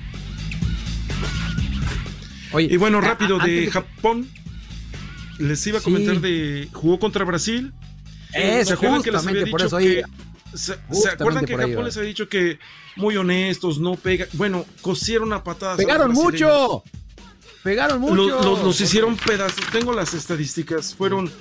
Oye, 2.53 2.67
Y 2.73 2.77
bueno, 2.77 2.99
rápido, 2.99 3.37
de 3.37 3.65
que- 3.65 3.71
Japón, 3.71 4.27
les 5.37 5.67
iba 5.67 5.77
a 5.77 5.81
Sí. 5.81 5.85
comentar 5.85 6.21
de, 6.21 6.69
jugó 6.73 6.97
contra 6.97 7.23
Brasil. 7.23 7.71
Es 8.33 8.67
¿Se 8.67 8.73
acuerdan 8.73 9.03
que 9.03 9.11
les 9.11 9.19
justamente 9.21 9.41
había 9.41 9.51
por 9.51 9.61
dicho 9.61 9.67
eso, 9.67 9.75
oye, 9.75 9.95
que- 9.95 10.26
¿Se, 10.57 10.73
acuerdan 11.09 11.45
que 11.45 11.53
Japón 11.71 11.85
les 11.85 11.97
había 11.97 12.07
dicho 12.09 12.27
que 12.29 12.59
muy 12.95 13.15
honestos, 13.17 13.79
no 13.79 13.95
pega? 13.95 14.25
Bueno, 14.33 14.65
cosieron 14.81 15.31
a 15.33 15.43
patadas. 15.43 15.77
pegaron 15.77 16.11
mucho. 16.11 16.83
Pegaron 17.63 17.99
mucho. 18.01 18.15
Los, 18.15 18.45
los- 18.45 18.63
los 18.63 18.81
hicieron 18.81 19.15
pedazos. 19.17 19.63
Tengo 19.71 19.93
las 19.93 20.13
estadísticas. 20.13 20.93
Fueron 20.95 21.31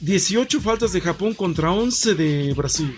18 0.00 0.60
faltas 0.60 0.92
de 0.92 1.00
Japón 1.00 1.32
contra 1.34 1.72
11 1.72 2.14
de 2.14 2.52
Brasil. 2.54 2.94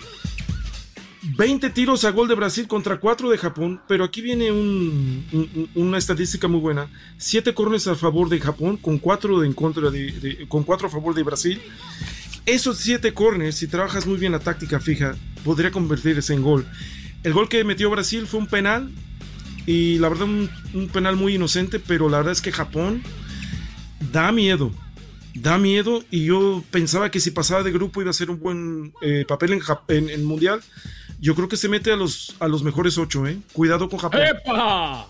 20 1.37 1.71
tiros 1.71 2.05
a 2.05 2.11
gol 2.11 2.29
de 2.29 2.35
Brasil 2.35 2.67
contra 2.69 2.99
4 2.99 3.31
de 3.31 3.39
Japón. 3.39 3.81
Pero 3.89 4.05
aquí 4.05 4.21
viene 4.23 4.51
un- 4.53 5.25
un- 5.33 5.71
una 5.75 5.99
estadística 5.99 6.49
muy 6.49 6.61
buena. 6.61 6.91
7 7.19 7.55
corners 7.55 7.87
a 7.87 7.95
favor 7.95 8.29
de 8.29 8.41
Japón 8.41 8.77
con 8.77 8.99
4 8.99 9.45
en 9.45 9.53
contra 9.53 9.91
de, 9.91 10.13
de- 10.13 10.49
con 10.49 10.63
4 10.65 10.89
a 10.89 10.91
favor 10.91 11.15
de 11.15 11.23
Brasil. 11.23 11.61
Esos 12.49 12.79
7 12.79 13.13
corners, 13.13 13.57
si 13.57 13.67
trabajas 13.67 14.07
muy 14.07 14.17
bien 14.17 14.33
la 14.33 14.39
táctica 14.39 14.81
fija, 14.81 15.15
podría 15.45 15.71
convertirse 15.71 16.33
en 16.33 16.43
gol. 16.43 16.67
El 17.23 17.33
gol 17.35 17.49
que 17.49 17.63
metió 17.63 17.91
Brasil 17.91 18.27
fue 18.27 18.41
un 18.41 18.47
penal 18.47 18.91
y 19.67 19.99
la 19.99 20.09
verdad, 20.09 20.25
un, 20.25 20.49
un 20.73 20.89
penal 20.89 21.17
muy 21.17 21.35
inocente, 21.35 21.79
pero 21.79 22.09
la 22.09 22.17
verdad 22.19 22.33
es 22.33 22.41
que 22.41 22.51
Japón 22.53 23.03
da 24.13 24.33
miedo. 24.33 24.73
Da 25.35 25.59
miedo 25.59 26.03
y 26.11 26.25
yo 26.25 26.65
pensaba 26.71 27.11
que 27.11 27.21
si 27.21 27.31
pasaba 27.33 27.63
de 27.63 27.71
grupo 27.71 28.01
iba 28.01 28.11
a 28.11 28.15
ser 28.15 28.31
un 28.31 28.41
buen 28.41 28.93
eh, 29.03 29.25
papel 29.29 29.53
en, 29.53 29.61
Jap- 29.61 29.83
en, 29.89 30.09
en 30.09 30.25
Mundial. 30.25 30.61
Yo 31.21 31.35
creo 31.35 31.49
que 31.49 31.57
se 31.59 31.69
mete 31.69 31.93
a 31.93 31.97
los, 31.97 32.35
a 32.41 32.49
los 32.49 32.63
mejores 32.63 32.97
ocho, 32.97 33.27
¿eh? 33.27 33.37
Cuidado 33.53 33.89
con 33.91 33.99
Japón. 33.99 34.21
¡Epa! 34.23 35.07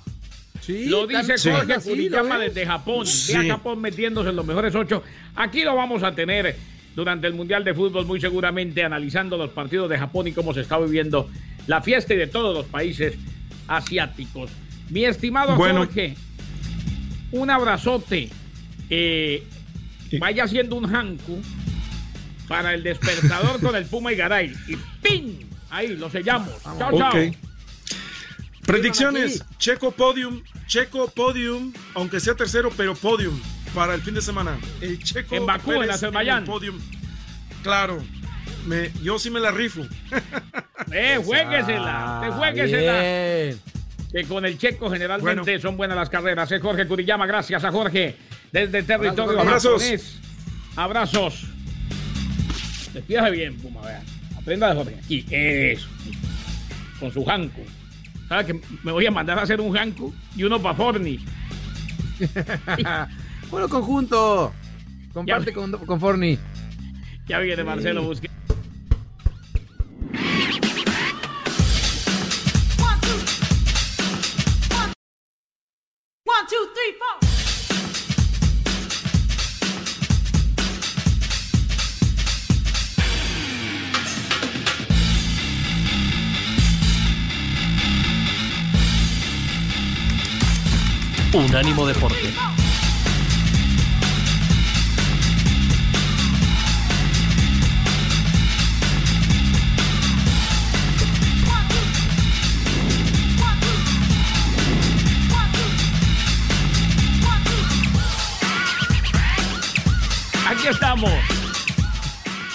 Sí, 0.61 0.87
Lo 0.87 1.07
dice 1.07 1.35
Jorge 1.53 1.77
¿lo 2.11 2.24
ves? 2.24 2.38
desde 2.55 2.66
Japón. 2.66 3.07
Sí. 3.07 3.33
Ve 3.38 3.51
a 3.51 3.55
Japón 3.57 3.81
metiéndose 3.81 4.31
en 4.31 4.37
los 4.37 4.44
mejores 4.44 4.74
ocho. 4.74 5.03
Aquí 5.37 5.62
lo 5.62 5.77
vamos 5.77 6.03
a 6.03 6.14
tener 6.14 6.57
durante 6.99 7.29
el 7.29 7.33
Mundial 7.35 7.63
de 7.63 7.75
Fútbol, 7.75 8.07
muy 8.07 8.21
seguramente 8.21 8.83
analizando 8.83 9.37
los 9.37 9.51
partidos 9.51 9.89
de 9.89 9.97
Japón 9.97 10.27
y 10.27 10.33
cómo 10.33 10.53
se 10.53 10.63
está 10.63 10.79
viviendo 10.79 11.31
la 11.69 11.81
fiesta 11.81 12.13
y 12.13 12.17
de 12.17 12.27
todos 12.27 12.53
los 12.53 12.67
países 12.67 13.15
asiáticos. 13.69 14.51
Mi 14.91 15.05
estimado 15.05 15.55
Bueno. 15.55 15.85
Jorge, 15.85 16.17
un 17.31 17.51
abrazote. 17.51 18.31
Eh, 18.91 19.45
vaya 20.19 20.43
haciendo 20.43 20.75
un 20.75 20.93
hanku 20.93 21.41
para 22.49 22.75
el 22.75 22.83
despertador 22.83 23.61
con 23.61 23.77
el 23.77 23.85
Puma 23.85 24.13
y 24.13 24.17
Garay. 24.17 24.53
Y 24.67 24.75
¡ping! 25.01 25.45
Ahí 25.71 25.97
lo 25.97 26.11
sellamos. 26.11 26.61
Chao, 26.65 26.99
chao. 26.99 27.11
Ok. 27.11 27.37
Predicciones. 28.67 29.45
Checo 29.59 29.93
podium, 29.93 30.43
Checo 30.67 31.09
podium, 31.09 31.73
aunque 31.95 32.19
sea 32.19 32.35
tercero, 32.35 32.73
pero 32.77 32.97
podium 32.97 33.41
para 33.79 33.95
el 33.95 34.03
fin 34.03 34.14
de 34.14 34.21
semana. 34.23 34.59
El 34.81 34.99
Checo 35.03 35.37
En 35.37 35.47
Bakú, 35.47 35.73
en 35.73 35.81
Pérez 35.83 35.95
Azerbaiyán. 35.95 36.38
el 36.41 36.45
podium. 36.45 36.77
Claro, 37.62 38.03
me, 38.67 38.91
yo 39.03 39.19
sí 39.21 39.31
me 39.31 39.38
la 39.41 39.51
rifo. 39.53 39.83
Eh, 40.91 41.21
juéguesela. 41.23 42.19
Te 42.23 42.27
Ah, 42.29 42.33
juéguesela. 42.38 43.01
bien. 43.03 43.61
que 44.11 44.25
con 44.25 44.47
el 44.47 44.57
checo 44.57 44.88
generalmente 44.91 45.43
Bueno. 45.43 45.61
son 45.61 45.77
buenas 45.77 45.99
las 45.99 46.09
carreras. 46.09 46.51
Es 46.51 46.62
Jorge 46.62 46.87
Curiyama, 46.87 47.27
gracias 47.27 47.62
a 47.62 47.71
Jorge 47.71 48.17
desde 48.53 48.83
territorio 48.85 49.38
Abrazos. 49.38 49.83
japonés. 49.83 50.19
Abrazos. 50.77 51.45
Despídase 52.95 53.31
bien, 53.33 53.57
Puma, 53.59 53.83
vea. 53.83 54.01
Aprenda 54.38 54.71
de 54.71 54.75
Jorge. 54.77 54.97
Aquí, 55.05 55.27
eso. 55.31 55.88
Con 57.01 57.12
su 57.12 57.29
hanku. 57.29 57.62
¿Sabes 58.29 58.47
que 58.47 58.61
me 58.83 58.93
voy 58.93 59.05
a 59.05 59.11
mandar 59.11 59.38
a 59.38 59.43
hacer 59.43 59.61
un 59.61 59.77
hanku 59.77 60.14
y 60.37 60.45
uno 60.45 60.62
para 60.62 60.75
Forni? 60.75 61.19
bueno, 63.51 63.69
conjunto. 63.69 64.53
Comparte 65.13 65.53
con, 65.53 65.73
con 65.73 66.01
Forni. 66.01 66.39
Ya 67.27 67.39
viene 67.41 67.65
Marcelo 67.65 68.03
Busquets. 68.03 68.35
One, 72.79 73.01
two. 73.01 73.19
One, 74.75 74.93
one, 76.25 76.47
two, 76.49 76.69
three, 76.75 76.95
four. 76.99 77.19
Unánimo 91.35 91.87
Deporte. 91.87 92.58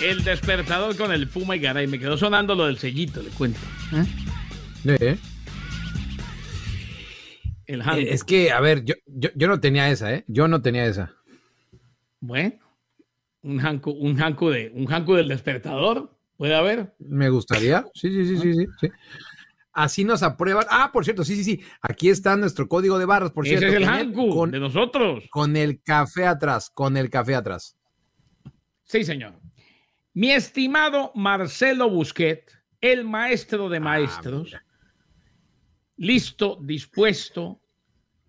El 0.01 0.23
despertador 0.23 0.97
con 0.97 1.11
el 1.13 1.27
Puma 1.27 1.55
y 1.55 1.59
Garay. 1.59 1.87
Me 1.87 1.97
quedó 1.99 2.17
sonando 2.17 2.55
lo 2.55 2.65
del 2.65 2.77
sellito, 2.77 3.21
le 3.21 3.29
cuento. 3.29 3.59
Eh, 4.85 5.17
El 7.67 7.81
hanku. 7.81 7.99
es 8.01 8.23
que, 8.23 8.51
a 8.51 8.59
ver, 8.59 8.83
yo, 8.83 8.95
yo, 9.07 9.29
yo 9.35 9.47
no 9.47 9.59
tenía 9.61 9.89
esa, 9.89 10.13
¿eh? 10.13 10.25
Yo 10.27 10.47
no 10.49 10.61
tenía 10.61 10.85
esa. 10.85 11.13
Bueno, 12.19 12.55
un 13.43 13.59
hanku, 13.65 13.91
un 13.91 14.21
hanku 14.21 14.49
de, 14.49 14.71
un 14.75 14.91
hanku 14.91 15.13
del 15.13 15.29
despertador, 15.29 16.11
puede 16.35 16.55
haber. 16.55 16.93
Me 16.99 17.29
gustaría. 17.29 17.85
Sí, 17.93 18.11
sí, 18.11 18.25
sí, 18.25 18.37
sí, 18.37 18.53
sí, 18.53 18.65
sí. 18.81 18.89
Así 19.71 20.03
nos 20.03 20.21
aprueban. 20.21 20.65
Ah, 20.69 20.91
por 20.91 21.03
cierto, 21.05 21.23
sí, 21.23 21.35
sí, 21.35 21.43
sí. 21.43 21.61
Aquí 21.81 22.09
está 22.09 22.35
nuestro 22.35 22.67
código 22.67 22.99
de 22.99 23.05
barras, 23.05 23.31
por 23.31 23.45
Ese 23.47 23.57
cierto. 23.57 23.77
es 23.77 23.81
el 23.83 23.89
hanku 23.89 24.47
de 24.47 24.59
nosotros. 24.59 25.23
con 25.31 25.55
el 25.55 25.81
café 25.81 26.25
atrás, 26.27 26.69
con 26.73 26.97
el 26.97 27.09
café 27.09 27.35
atrás. 27.35 27.77
Sí, 28.93 29.03
señor. 29.03 29.33
Mi 30.13 30.29
estimado 30.29 31.11
Marcelo 31.15 31.89
Busquet, 31.89 32.43
el 32.79 33.03
maestro 33.05 33.67
de 33.67 33.79
maestros, 33.79 34.43
mira. 34.43 34.63
listo, 35.97 36.59
dispuesto, 36.61 37.59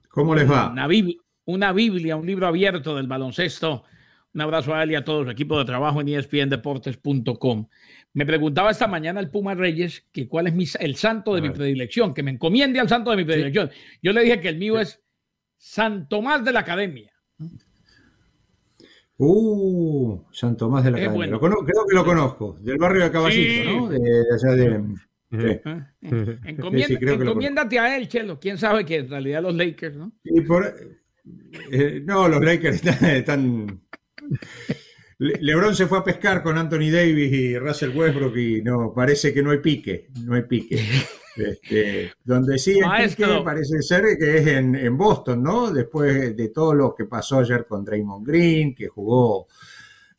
¿Cómo 0.09 0.35
les 0.35 0.51
va? 0.51 0.71
una, 0.71 0.89
bib- 0.89 1.21
una 1.45 1.71
Biblia, 1.75 2.17
un 2.17 2.25
libro 2.27 2.47
abierto 2.47 2.97
del 2.97 3.07
baloncesto. 3.07 3.85
Un 4.33 4.41
abrazo 4.41 4.75
a 4.75 4.83
él 4.83 4.93
y 4.93 4.95
a 4.95 5.05
todo 5.05 5.23
su 5.25 5.31
equipo 5.31 5.59
de 5.59 5.67
trabajo 5.67 6.01
en 6.01 6.09
espndeportes.com. 6.09 7.69
Me 8.15 8.25
preguntaba 8.25 8.71
esta 8.71 8.87
mañana 8.87 9.21
el 9.21 9.31
Puma 9.31 9.55
Reyes 9.55 10.07
que 10.13 10.27
cuál 10.27 10.47
es 10.47 10.55
mi, 10.55 10.65
el 10.81 10.97
santo 10.97 11.35
de 11.35 11.43
mi 11.43 11.51
predilección, 11.51 12.15
que 12.15 12.23
me 12.23 12.31
encomiende 12.31 12.81
al 12.81 12.89
santo 12.89 13.11
de 13.11 13.19
mi 13.19 13.25
predilección. 13.25 13.71
Yo 14.03 14.15
le 14.15 14.23
dije 14.23 14.41
que 14.41 14.49
el 14.49 14.57
mío 14.57 14.81
es 14.81 14.99
San 15.59 16.09
Tomás 16.09 16.43
de 16.43 16.53
la 16.53 16.61
Academia. 16.61 17.13
Uh, 19.17 20.25
San 20.33 20.57
Tomás 20.57 20.85
de 20.85 20.91
la 20.91 20.99
Es 20.99 21.05
Academia. 21.09 21.37
bueno. 21.39 21.65
Creo 21.65 21.87
que 21.89 21.95
lo 21.95 22.05
conozco, 22.05 22.59
del 22.61 22.79
barrio 22.79 23.05
de 23.05 23.11
Caballito, 23.13 23.71
Sí. 23.71 23.77
¿no? 23.77 23.89
De, 23.89 23.99
de 23.99 24.25
allá 24.35 24.55
de... 24.57 24.81
sí. 25.31 25.37
¿eh? 25.37 25.63
Encomienda- 26.47 26.87
Sí, 26.87 26.97
encomiéndate 27.01 27.79
a 27.79 27.97
él, 27.97 28.09
Chelo. 28.09 28.39
Quién 28.41 28.59
sabe 28.59 28.85
que 28.85 28.97
en 28.97 29.09
realidad 29.09 29.43
los 29.43 29.55
Lakers, 29.55 29.97
¿no? 29.97 30.13
Y 30.25 30.41
por, 30.43 30.67
eh, 31.71 32.03
no, 32.05 32.29
los 32.29 32.45
Lakers 32.45 32.77
están, 32.85 33.11
están- 33.11 33.81
Le- 35.19 35.39
LeBron 35.41 35.75
se 35.77 35.87
fue 35.87 35.99
a 35.99 36.05
pescar 36.05 36.43
con 36.43 36.59
Anthony 36.59 36.91
Davis 36.91 37.33
y 37.33 37.57
Russell 37.59 37.97
Westbrook 37.97 38.37
y 38.37 38.63
no, 38.63 38.93
parece 38.95 39.33
que 39.33 39.43
no 39.45 39.51
hay 39.53 39.59
pique, 39.59 40.09
no 40.25 40.35
hay 40.35 40.43
pique. 40.43 40.77
Este, 41.37 42.13
donde 42.23 42.59
sí 42.59 42.79
parece 43.45 43.83
ser 43.83 44.17
que 44.19 44.39
es 44.39 44.47
en, 44.47 44.77
en 44.77 44.97
Boston, 44.97 45.43
¿no? 45.43 45.71
Después 45.71 46.37
de 46.37 46.49
todo 46.49 46.75
lo 46.75 46.95
que 46.95 47.07
pasó 47.07 47.41
ayer 47.41 47.67
con 47.67 47.85
Draymond 47.85 48.27
Green, 48.27 48.75
que 48.75 48.89
jugó 48.89 49.49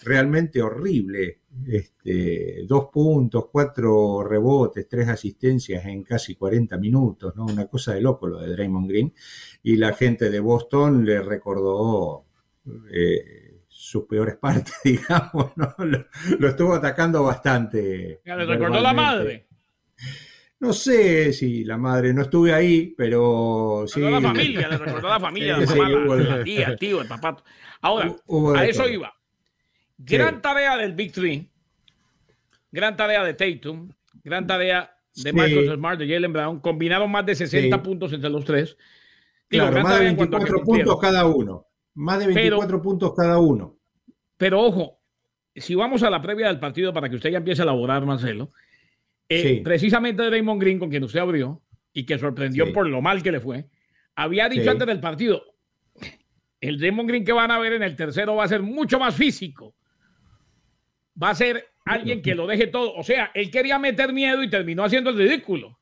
realmente 0.05 0.61
horrible. 0.61 1.41
Este, 1.65 2.65
dos 2.67 2.89
puntos, 2.91 3.45
cuatro 3.49 4.23
rebotes, 4.23 4.87
tres 4.89 5.07
asistencias 5.07 5.85
en 5.85 6.03
casi 6.03 6.35
40 6.35 6.77
minutos, 6.77 7.33
¿no? 7.35 7.45
Una 7.45 7.67
cosa 7.67 7.93
de 7.93 8.01
loco 8.01 8.27
lo 8.27 8.39
de 8.39 8.51
Draymond 8.51 8.89
Green. 8.89 9.13
Y 9.63 9.77
la 9.77 9.93
gente 9.93 10.29
de 10.29 10.39
Boston 10.39 11.05
le 11.05 11.21
recordó 11.21 12.25
eh, 12.91 13.61
sus 13.67 14.05
peores 14.05 14.35
partes, 14.35 14.75
digamos, 14.83 15.51
¿no? 15.55 15.73
Lo, 15.79 16.05
lo 16.39 16.47
estuvo 16.49 16.73
atacando 16.73 17.23
bastante. 17.23 18.21
Ya 18.25 18.35
le 18.35 18.45
recordó 18.45 18.81
la 18.81 18.93
madre. 18.93 19.47
No 20.65 20.73
sé 20.73 21.31
si 21.31 21.63
la 21.63 21.77
madre, 21.77 22.11
no 22.11 22.23
estuve 22.23 22.51
ahí, 22.51 22.93
pero 22.97 23.85
sí. 23.87 23.99
Recordó 24.01 24.19
la 24.19 24.27
familia, 24.29 24.67
le 24.67 24.77
recordó 24.77 25.09
la 25.09 25.19
familia, 25.19 25.55
Sí, 25.55 25.61
la 25.61 25.67
sí, 25.67 26.23
la- 26.23 26.43
tía, 26.43 26.67
el 26.69 26.79
tío, 26.79 27.01
el 27.01 27.07
papá. 27.07 27.37
Ahora, 27.81 28.15
Hubo 28.25 28.55
a 28.55 28.65
eso 28.65 28.81
todo. 28.83 28.91
iba. 28.91 29.13
Gran 29.99 30.35
Sí. 30.35 30.41
tarea 30.41 30.77
del 30.77 30.93
Big 30.93 31.11
Three, 31.11 31.47
gran 32.71 32.97
tarea 32.97 33.23
de 33.23 33.33
Tatum, 33.35 33.89
gran 34.23 34.47
tarea 34.47 34.91
de. 35.15 35.33
Marcus 35.33 35.73
Smart, 35.75 35.99
de 35.99 36.07
Jalen 36.07 36.33
Brown, 36.33 36.59
combinaron 36.59 37.11
más 37.11 37.25
de 37.27 37.35
60 37.35 37.75
Sí. 37.77 37.81
puntos 37.83 38.11
entre 38.11 38.29
los 38.31 38.43
tres. 38.43 38.75
Digo, 39.49 39.65
Claro, 39.67 39.83
más 39.83 39.91
de 39.91 39.95
tarea 39.97 40.09
en 40.09 40.15
cuanto 40.15 40.37
a 40.37 40.39
que 40.39 40.43
24 40.45 40.65
cumplieron. 40.65 40.93
puntos 40.95 41.01
cada 41.11 41.25
uno. 41.27 41.65
Más 41.93 42.19
de 42.19 42.25
24 42.27 42.81
puntos 42.81 43.13
cada 43.15 43.37
uno. 43.37 43.77
Pero 44.37 44.61
ojo, 44.61 44.99
si 45.55 45.75
vamos 45.75 46.01
a 46.01 46.09
la 46.09 46.21
previa 46.23 46.47
del 46.47 46.59
partido 46.59 46.91
para 46.91 47.07
que 47.07 47.17
usted 47.17 47.29
ya 47.29 47.37
empiece 47.37 47.61
a 47.61 47.65
elaborar, 47.65 48.03
Marcelo, 48.03 48.49
eh, 49.29 49.41
Sí. 49.41 49.61
precisamente 49.63 50.29
Raymond 50.29 50.61
Green, 50.61 50.79
con 50.79 50.89
quien 50.89 51.03
usted 51.03 51.19
abrió 51.19 51.61
y 51.93 52.05
que 52.05 52.17
sorprendió 52.17 52.65
Sí. 52.67 52.71
por 52.73 52.87
lo 52.87 53.01
mal 53.01 53.23
que 53.23 53.31
le 53.31 53.39
fue, 53.39 53.65
había 54.15 54.47
dicho 54.49 54.63
Sí. 54.63 54.69
antes 54.69 54.87
del 54.87 54.99
partido, 54.99 55.43
el 56.61 56.79
Raymond 56.79 57.09
Green 57.09 57.25
que 57.25 57.31
van 57.33 57.51
a 57.51 57.59
ver 57.59 57.73
en 57.73 57.83
el 57.83 57.95
tercero 57.95 58.35
va 58.35 58.43
a 58.45 58.47
ser 58.47 58.61
mucho 58.61 58.99
más 58.99 59.15
físico. 59.15 59.75
Va 61.21 61.29
a 61.29 61.35
ser 61.35 61.65
alguien 61.85 62.21
que 62.21 62.35
lo 62.35 62.47
deje 62.47 62.67
todo. 62.67 62.93
O 62.95 63.03
sea, 63.03 63.31
él 63.33 63.49
quería 63.51 63.79
meter 63.79 64.11
miedo 64.11 64.41
y 64.43 64.49
terminó 64.49 64.83
haciendo 64.83 65.11
el 65.11 65.17
ridículo. 65.17 65.77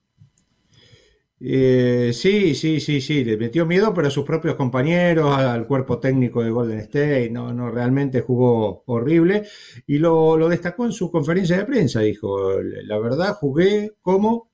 Eh, 1.45 2.11
sí, 2.13 2.55
sí, 2.55 2.79
sí, 2.79 3.01
sí, 3.01 3.25
le 3.25 3.35
metió 3.35 3.65
miedo, 3.65 3.93
pero 3.93 4.07
a 4.07 4.11
sus 4.11 4.23
propios 4.23 4.55
compañeros, 4.55 5.37
al 5.37 5.67
cuerpo 5.67 5.99
técnico 5.99 6.41
de 6.41 6.51
Golden 6.51 6.79
State, 6.79 7.29
no, 7.31 7.51
no, 7.51 7.69
realmente 7.69 8.21
jugó 8.21 8.83
horrible 8.85 9.43
y 9.85 9.97
lo, 9.97 10.37
lo 10.37 10.47
destacó 10.47 10.85
en 10.85 10.93
su 10.93 11.11
conferencia 11.11 11.57
de 11.57 11.65
prensa, 11.65 11.99
dijo, 11.99 12.61
la 12.61 12.97
verdad 12.97 13.33
jugué 13.33 13.91
como 14.01 14.51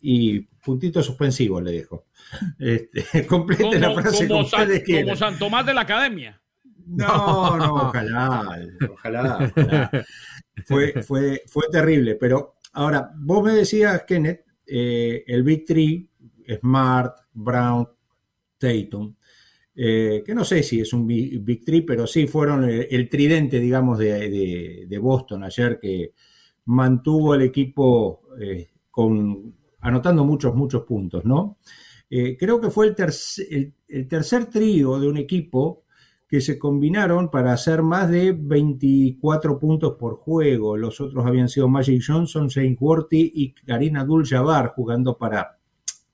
y 0.00 0.40
puntito 0.40 1.00
suspensivo 1.00 1.60
le 1.60 1.72
dijo. 1.72 2.06
Este, 2.58 3.24
complete 3.28 3.78
la 3.78 3.94
frase 3.94 4.26
como 4.26 4.44
San, 4.44 4.68
como 4.84 5.14
San 5.14 5.38
Tomás 5.38 5.64
de 5.64 5.74
la 5.74 5.82
Academia. 5.82 6.42
No, 6.86 7.56
no, 7.56 7.74
ojalá, 7.74 8.66
ojalá, 8.90 9.52
ojalá. 9.56 9.90
Fue, 10.64 11.02
fue, 11.04 11.42
fue 11.46 11.64
terrible, 11.70 12.16
pero 12.16 12.56
ahora, 12.72 13.12
vos 13.16 13.44
me 13.44 13.52
decías, 13.52 14.02
Kenneth, 14.04 14.44
eh, 14.66 15.22
el 15.26 15.44
Big 15.44 15.64
Three, 15.64 16.08
Smart, 16.60 17.16
Brown, 17.32 17.88
Tatum, 18.58 19.14
eh, 19.74 20.22
que 20.24 20.34
no 20.34 20.44
sé 20.44 20.62
si 20.62 20.80
es 20.80 20.92
un 20.92 21.06
Big, 21.06 21.64
Three, 21.64 21.82
pero 21.82 22.06
sí 22.06 22.26
fueron 22.26 22.64
el, 22.68 23.08
tridente, 23.08 23.60
digamos, 23.60 23.98
de, 23.98 24.98
Boston 25.00 25.44
ayer, 25.44 25.78
que 25.80 26.12
mantuvo 26.66 27.34
el 27.34 27.42
equipo 27.42 28.22
eh, 28.40 28.68
con, 28.90 29.54
anotando 29.80 30.24
muchos, 30.24 30.54
muchos 30.54 30.84
puntos, 30.84 31.24
¿no? 31.24 31.58
Eh, 32.08 32.36
creo 32.38 32.60
que 32.60 32.70
fue 32.70 32.86
el, 32.86 32.94
terc- 32.94 33.46
el- 33.50 33.74
el 33.88 34.08
tercer 34.08 34.46
trío 34.46 34.98
de 34.98 35.08
un 35.08 35.16
equipo 35.16 35.84
que 36.28 36.40
se 36.40 36.58
combinaron 36.58 37.30
para 37.30 37.52
hacer 37.52 37.82
más 37.82 38.10
de 38.10 38.32
24 38.32 39.58
puntos 39.58 39.94
por 39.98 40.16
juego. 40.16 40.76
Los 40.76 41.00
otros 41.00 41.24
habían 41.24 41.48
sido 41.48 41.68
Magic 41.68 42.02
Johnson, 42.04 42.48
James 42.48 42.76
Worthy 42.80 43.30
y 43.34 43.52
Karina 43.52 44.00
Abdul-Jabbar 44.00 44.72
jugando 44.74 45.16
para 45.18 45.55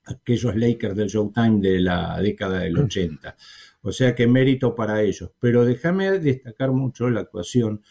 aquellos 0.07 0.57
Lakers 0.57 0.97
del 0.97 1.09
Showtime 1.09 1.61
de 1.61 1.81
la 1.81 2.21
década 2.21 2.61
del 2.61 2.79
80. 2.79 3.37
O 3.83 3.93
sea 3.93 4.15
que 4.15 4.27
mérito 4.27 4.75
para 4.75 5.03
ellos. 5.03 5.31
Pero 5.41 5.65
déjame 5.65 6.19
destacar 6.19 6.73
mucho 6.73 7.11
la 7.11 7.21
actuación 7.21 7.83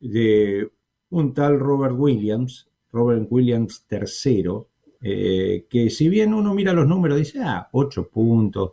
de 0.00 0.70
un 1.10 1.34
tal 1.34 1.58
Robert 1.58 1.94
Williams, 1.96 2.68
Robert 2.92 3.26
Williams 3.30 3.84
III, 3.88 4.68
eh, 5.02 5.66
que 5.68 5.90
si 5.90 6.08
bien 6.08 6.34
uno 6.34 6.54
mira 6.54 6.72
los 6.72 6.86
números 6.86 7.18
dice, 7.18 7.40
ah, 7.42 7.68
8 7.72 8.08
puntos, 8.08 8.72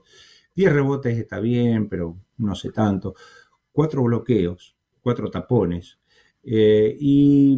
10 0.56 0.72
rebotes 0.74 1.18
está 1.18 1.40
bien, 1.40 1.88
pero 1.90 2.18
no 2.38 2.56
sé 2.56 2.72
tanto. 2.72 3.16
Cuatro 3.72 4.04
bloqueos, 4.04 4.76
cuatro 5.02 5.30
tapones. 5.30 6.00
Eh, 6.44 6.96
y 7.00 7.58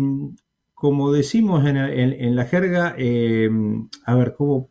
como 0.73 1.11
decimos 1.11 1.65
en, 1.65 1.77
en- 1.77 2.13
en 2.13 2.35
la 2.35 2.45
jerga, 2.45 2.95
eh, 2.97 3.49
a 4.05 4.15
ver, 4.15 4.33
¿cómo? 4.33 4.69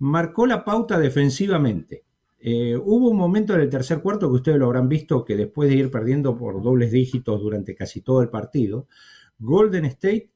Marcó 0.00 0.46
la 0.46 0.64
pauta 0.64 0.98
defensivamente. 0.98 2.04
Eh, 2.38 2.74
hubo 2.76 3.10
un 3.10 3.18
momento 3.18 3.54
en 3.54 3.60
el 3.60 3.68
tercer 3.68 4.00
cuarto 4.00 4.28
que 4.28 4.36
ustedes 4.36 4.58
lo 4.58 4.66
habrán 4.66 4.88
visto 4.88 5.24
que 5.24 5.36
después 5.36 5.68
de 5.68 5.76
ir 5.76 5.90
perdiendo 5.90 6.36
por 6.36 6.62
dobles 6.62 6.90
dígitos 6.90 7.40
durante 7.40 7.74
casi 7.74 8.00
todo 8.00 8.22
el 8.22 8.30
partido, 8.30 8.88
Golden 9.38 9.84
State 9.84 10.30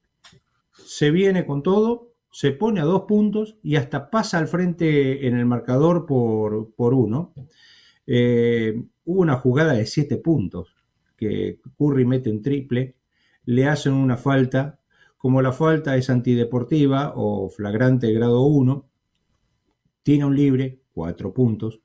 se 0.72 1.11
viene 1.11 1.46
con 1.46 1.62
todo, 1.62 2.12
se 2.31 2.50
pone 2.50 2.81
a 2.81 2.85
dos 2.85 3.05
puntos 3.09 3.57
y 3.62 3.77
hasta 3.77 4.11
pasa 4.11 4.38
al 4.38 4.48
frente 4.48 5.27
en 5.27 5.38
el 5.38 5.46
marcador 5.46 6.05
por, 6.05 6.74
por 6.74 6.92
uno. 6.92 7.33
Eh, 8.07 8.83
hubo 9.05 9.22
una 9.22 9.37
jugada 9.37 9.72
de 9.72 9.87
siete 9.87 10.18
puntos 10.18 10.74
que 11.16 11.61
Curry 11.79 12.05
mete 12.05 12.31
un 12.31 12.42
triple, 12.42 12.96
le 13.46 13.66
hacen 13.66 13.94
una 13.94 14.16
falta, 14.16 14.79
como 15.16 15.40
la 15.40 15.53
falta 15.53 15.96
es 15.96 16.11
antideportiva 16.11 17.14
o 17.16 17.48
flagrante 17.48 18.12
grado 18.12 18.42
1, 18.42 18.87
tiene 20.04 20.24
un 20.24 20.36
libre, 20.36 20.78
cuatro 20.92 21.34
puntos, 21.34 21.80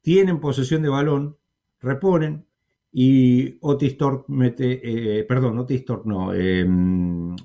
tienen 0.00 0.38
posesión 0.38 0.82
de 0.82 0.90
balón, 0.90 1.36
reponen 1.80 2.46
y 2.92 3.58
Otis 3.62 3.98
Thorpe 3.98 4.32
mete, 4.32 5.18
eh, 5.18 5.24
perdón, 5.24 5.58
Otis 5.58 5.84
Thorpe 5.84 6.08
no, 6.08 6.32
eh, 6.32 6.64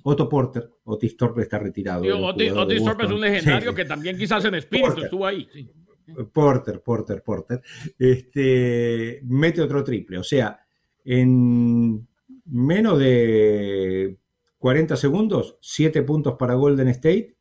Otto 0.04 0.30
Porter, 0.30 0.70
Otis 0.84 1.18
Thorpe 1.18 1.42
está 1.42 1.58
retirado. 1.58 2.04
Tío, 2.04 2.20
Otis, 2.20 2.52
Otis 2.52 2.84
Thorpe 2.84 3.06
es 3.06 3.12
un 3.12 3.22
legendario 3.22 3.72
Sí, 3.72 3.76
que 3.76 3.86
también 3.86 4.16
quizás 4.16 4.46
en 4.46 4.54
espíritu 4.54 4.90
Porter. 4.90 5.04
estuvo 5.06 5.26
ahí. 5.26 5.48
sí. 5.52 5.72
Porter, 6.34 6.82
Porter, 6.82 7.24
Porter, 7.24 7.62
este, 7.98 9.22
mete 9.26 9.62
otro 9.62 9.84
triple. 9.84 10.18
O 10.18 10.24
sea, 10.24 10.60
en 11.06 12.08
menos 12.46 13.00
de 13.00 14.18
40 14.58 14.96
segundos, 14.96 15.58
7 15.62 16.02
puntos 16.04 16.36
para 16.38 16.56
Golden 16.56 16.88
State 16.90 17.39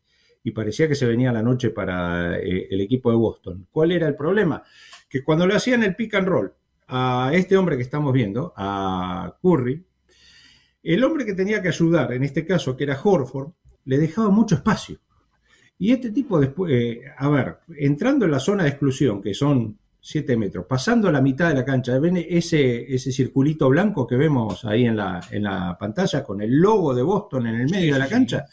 y 0.48 0.50
parecía 0.50 0.88
que 0.88 0.94
se 0.94 1.06
venía 1.06 1.30
la 1.30 1.42
noche 1.42 1.70
para 1.70 2.38
eh, 2.38 2.68
el 2.70 2.80
equipo 2.80 3.10
de 3.10 3.16
Boston. 3.16 3.66
¿Cuál 3.70 3.92
era 3.92 4.08
el 4.08 4.16
problema? 4.16 4.62
Que 5.08 5.22
cuando 5.22 5.46
le 5.46 5.54
hacían 5.54 5.82
el 5.82 5.94
pick 5.94 6.14
and 6.14 6.26
roll 6.26 6.52
a 6.88 7.30
este 7.34 7.56
hombre 7.56 7.76
que 7.76 7.82
estamos 7.82 8.14
viendo, 8.14 8.54
a 8.56 9.36
Curry, 9.42 9.84
el 10.82 11.04
hombre 11.04 11.26
que 11.26 11.34
tenía 11.34 11.60
que 11.60 11.68
ayudar, 11.68 12.14
en 12.14 12.24
este 12.24 12.46
caso 12.46 12.74
que 12.76 12.84
era 12.84 12.98
Horford, 13.02 13.50
le 13.84 13.98
dejaba 13.98 14.30
mucho 14.30 14.54
espacio. 14.54 14.98
Y 15.78 15.92
este 15.92 16.10
tipo 16.10 16.40
después, 16.40 16.72
eh, 16.72 17.02
a 17.16 17.28
ver, 17.28 17.58
entrando 17.76 18.24
en 18.24 18.30
la 18.30 18.40
zona 18.40 18.62
de 18.62 18.70
exclusión, 18.70 19.20
que 19.20 19.34
son 19.34 19.78
7 20.00 20.34
metros, 20.38 20.64
pasando 20.66 21.12
la 21.12 21.20
mitad 21.20 21.50
de 21.50 21.56
la 21.56 21.64
cancha, 21.64 21.98
ven 21.98 22.16
ese, 22.16 22.94
ese 22.94 23.12
circulito 23.12 23.68
blanco 23.68 24.06
que 24.06 24.16
vemos 24.16 24.64
ahí 24.64 24.86
en 24.86 24.96
la, 24.96 25.20
en 25.30 25.42
la 25.42 25.76
pantalla 25.78 26.24
con 26.24 26.40
el 26.40 26.56
logo 26.58 26.94
de 26.94 27.02
Boston 27.02 27.48
en 27.48 27.56
el 27.56 27.68
medio 27.68 27.92
de 27.92 27.98
la 27.98 28.08
cancha, 28.08 28.46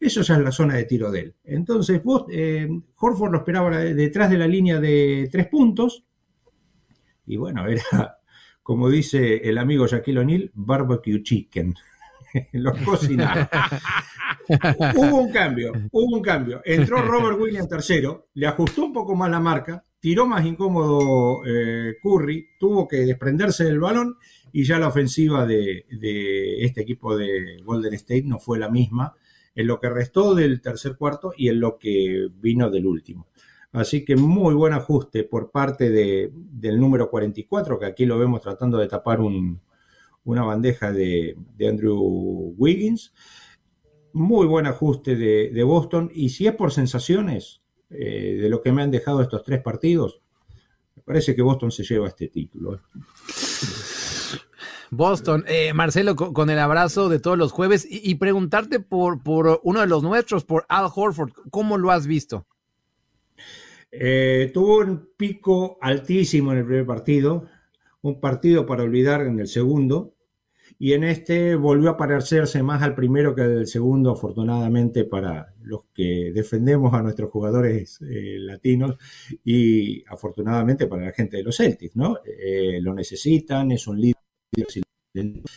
eso 0.00 0.22
ya 0.22 0.34
es 0.34 0.40
la 0.40 0.52
zona 0.52 0.74
de 0.74 0.84
tiro 0.84 1.10
de 1.10 1.20
él. 1.20 1.34
Entonces, 1.44 2.02
vos, 2.02 2.26
eh, 2.30 2.68
Horford 2.96 3.32
lo 3.32 3.38
esperaba 3.38 3.70
detrás 3.78 4.30
de 4.30 4.38
la 4.38 4.46
línea 4.46 4.80
de 4.80 5.28
tres 5.30 5.48
puntos, 5.48 6.04
y 7.26 7.36
bueno, 7.36 7.66
era, 7.66 7.82
como 8.62 8.88
dice 8.88 9.36
el 9.48 9.58
amigo 9.58 9.86
Shaquille 9.86 10.20
O'Neal, 10.20 10.50
barbecue 10.54 11.22
chicken. 11.22 11.74
Los 12.52 12.78
cocinaron. 12.82 13.48
hubo 14.96 15.20
un 15.20 15.32
cambio, 15.32 15.72
hubo 15.90 16.16
un 16.16 16.22
cambio. 16.22 16.62
Entró 16.64 17.02
Robert 17.02 17.38
Williams 17.38 17.68
tercero, 17.68 18.28
le 18.34 18.46
ajustó 18.46 18.86
un 18.86 18.92
poco 18.92 19.14
más 19.14 19.30
la 19.30 19.40
marca, 19.40 19.84
tiró 20.00 20.26
más 20.26 20.44
incómodo 20.44 21.42
eh, 21.46 21.96
Curry, 22.02 22.50
tuvo 22.58 22.86
que 22.86 22.98
desprenderse 22.98 23.64
del 23.64 23.80
balón 23.80 24.16
y 24.52 24.64
ya 24.64 24.78
la 24.78 24.88
ofensiva 24.88 25.46
de, 25.46 25.84
de 25.90 26.64
este 26.64 26.82
equipo 26.82 27.16
de 27.16 27.58
Golden 27.64 27.94
State 27.94 28.24
no 28.24 28.38
fue 28.38 28.58
la 28.58 28.70
misma 28.70 29.14
en 29.58 29.66
lo 29.66 29.80
que 29.80 29.90
restó 29.90 30.36
del 30.36 30.60
tercer 30.60 30.96
cuarto 30.96 31.32
y 31.36 31.48
en 31.48 31.58
lo 31.58 31.78
que 31.78 32.28
vino 32.32 32.70
del 32.70 32.86
último. 32.86 33.26
Así 33.72 34.04
que 34.04 34.14
muy 34.14 34.54
buen 34.54 34.72
ajuste 34.72 35.24
por 35.24 35.50
parte 35.50 35.90
de, 35.90 36.30
del 36.32 36.78
número 36.78 37.10
44, 37.10 37.76
que 37.76 37.86
aquí 37.86 38.06
lo 38.06 38.20
vemos 38.20 38.40
tratando 38.40 38.78
de 38.78 38.86
tapar 38.86 39.20
un, 39.20 39.60
una 40.22 40.44
bandeja 40.44 40.92
de, 40.92 41.36
de 41.56 41.68
Andrew 41.68 42.54
Wiggins. 42.56 43.12
Muy 44.12 44.46
buen 44.46 44.66
ajuste 44.66 45.16
de, 45.16 45.50
de 45.50 45.62
Boston. 45.64 46.08
Y 46.14 46.28
si 46.28 46.46
es 46.46 46.54
por 46.54 46.70
sensaciones 46.70 47.60
eh, 47.90 48.38
de 48.40 48.48
lo 48.48 48.62
que 48.62 48.70
me 48.70 48.82
han 48.82 48.92
dejado 48.92 49.22
estos 49.22 49.42
tres 49.42 49.60
partidos, 49.60 50.22
me 50.94 51.02
parece 51.02 51.34
que 51.34 51.42
Boston 51.42 51.72
se 51.72 51.82
lleva 51.82 52.06
este 52.06 52.28
título. 52.28 52.80
Boston. 54.90 55.44
Eh, 55.46 55.72
Marcelo, 55.74 56.16
con, 56.16 56.50
el 56.50 56.58
abrazo 56.58 57.08
de 57.08 57.18
todos 57.18 57.38
los 57.38 57.52
jueves 57.52 57.86
y, 57.88 58.10
y 58.10 58.16
preguntarte 58.16 58.80
por, 58.80 59.22
por 59.22 59.60
uno 59.62 59.80
de 59.80 59.86
los 59.86 60.02
nuestros, 60.02 60.44
por 60.44 60.64
Al 60.68 60.88
Horford, 60.94 61.32
¿cómo 61.50 61.78
lo 61.78 61.90
has 61.90 62.06
visto? 62.06 62.46
Eh, 63.90 64.50
tuvo 64.52 64.78
un 64.78 65.10
pico 65.16 65.78
altísimo 65.80 66.52
en 66.52 66.58
el 66.58 66.66
primer 66.66 66.86
partido, 66.86 67.46
un 68.02 68.20
partido 68.20 68.66
para 68.66 68.82
olvidar 68.82 69.22
en 69.22 69.40
el 69.40 69.48
segundo, 69.48 70.14
y 70.78 70.92
en 70.92 71.04
este 71.04 71.56
volvió 71.56 71.90
a 71.90 71.96
parecerse 71.96 72.62
más 72.62 72.82
al 72.82 72.94
primero 72.94 73.34
que 73.34 73.42
al 73.42 73.66
segundo, 73.66 74.12
afortunadamente 74.12 75.04
para 75.04 75.54
los 75.62 75.84
que 75.92 76.30
defendemos 76.32 76.94
a 76.94 77.02
nuestros 77.02 77.30
jugadores 77.30 78.00
eh, 78.02 78.36
latinos 78.38 78.96
y 79.44 80.04
afortunadamente 80.06 80.86
para 80.86 81.06
la 81.06 81.12
gente 81.12 81.38
de 81.38 81.42
los 81.42 81.56
Celtics, 81.56 81.96
¿no? 81.96 82.18
Eh, 82.24 82.78
lo 82.80 82.94
necesitan, 82.94 83.72
es 83.72 83.88
un 83.88 84.00
líder, 84.00 84.17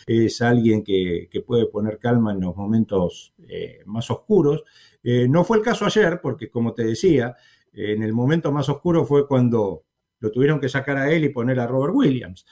es 0.08 0.42
alguien 0.42 0.84
que, 0.84 1.28
que 1.30 1.42
puede 1.42 1.68
poner 1.68 2.00
calma 2.00 2.32
en 2.32 2.42
los 2.42 2.56
momentos 2.56 3.34
eh, 3.48 3.82
más 3.86 4.10
oscuros. 4.10 4.64
Eh, 5.04 5.28
no 5.30 5.44
fue 5.44 5.58
el 5.58 5.64
caso 5.64 5.86
ayer, 5.86 6.20
porque 6.22 6.50
como 6.50 6.74
te 6.74 6.84
decía, 6.84 7.36
en 7.74 8.04
el 8.04 8.14
momento 8.14 8.52
más 8.52 8.70
oscuro 8.70 9.06
fue 9.06 9.28
cuando 9.28 9.86
lo 10.20 10.32
tuvieron 10.32 10.60
que 10.60 10.70
sacar 10.70 10.98
a 10.98 11.12
él 11.12 11.26
y 11.26 11.30
poner 11.30 11.60
a 11.60 11.68
Robert 11.68 11.94
Williams. 11.96 12.46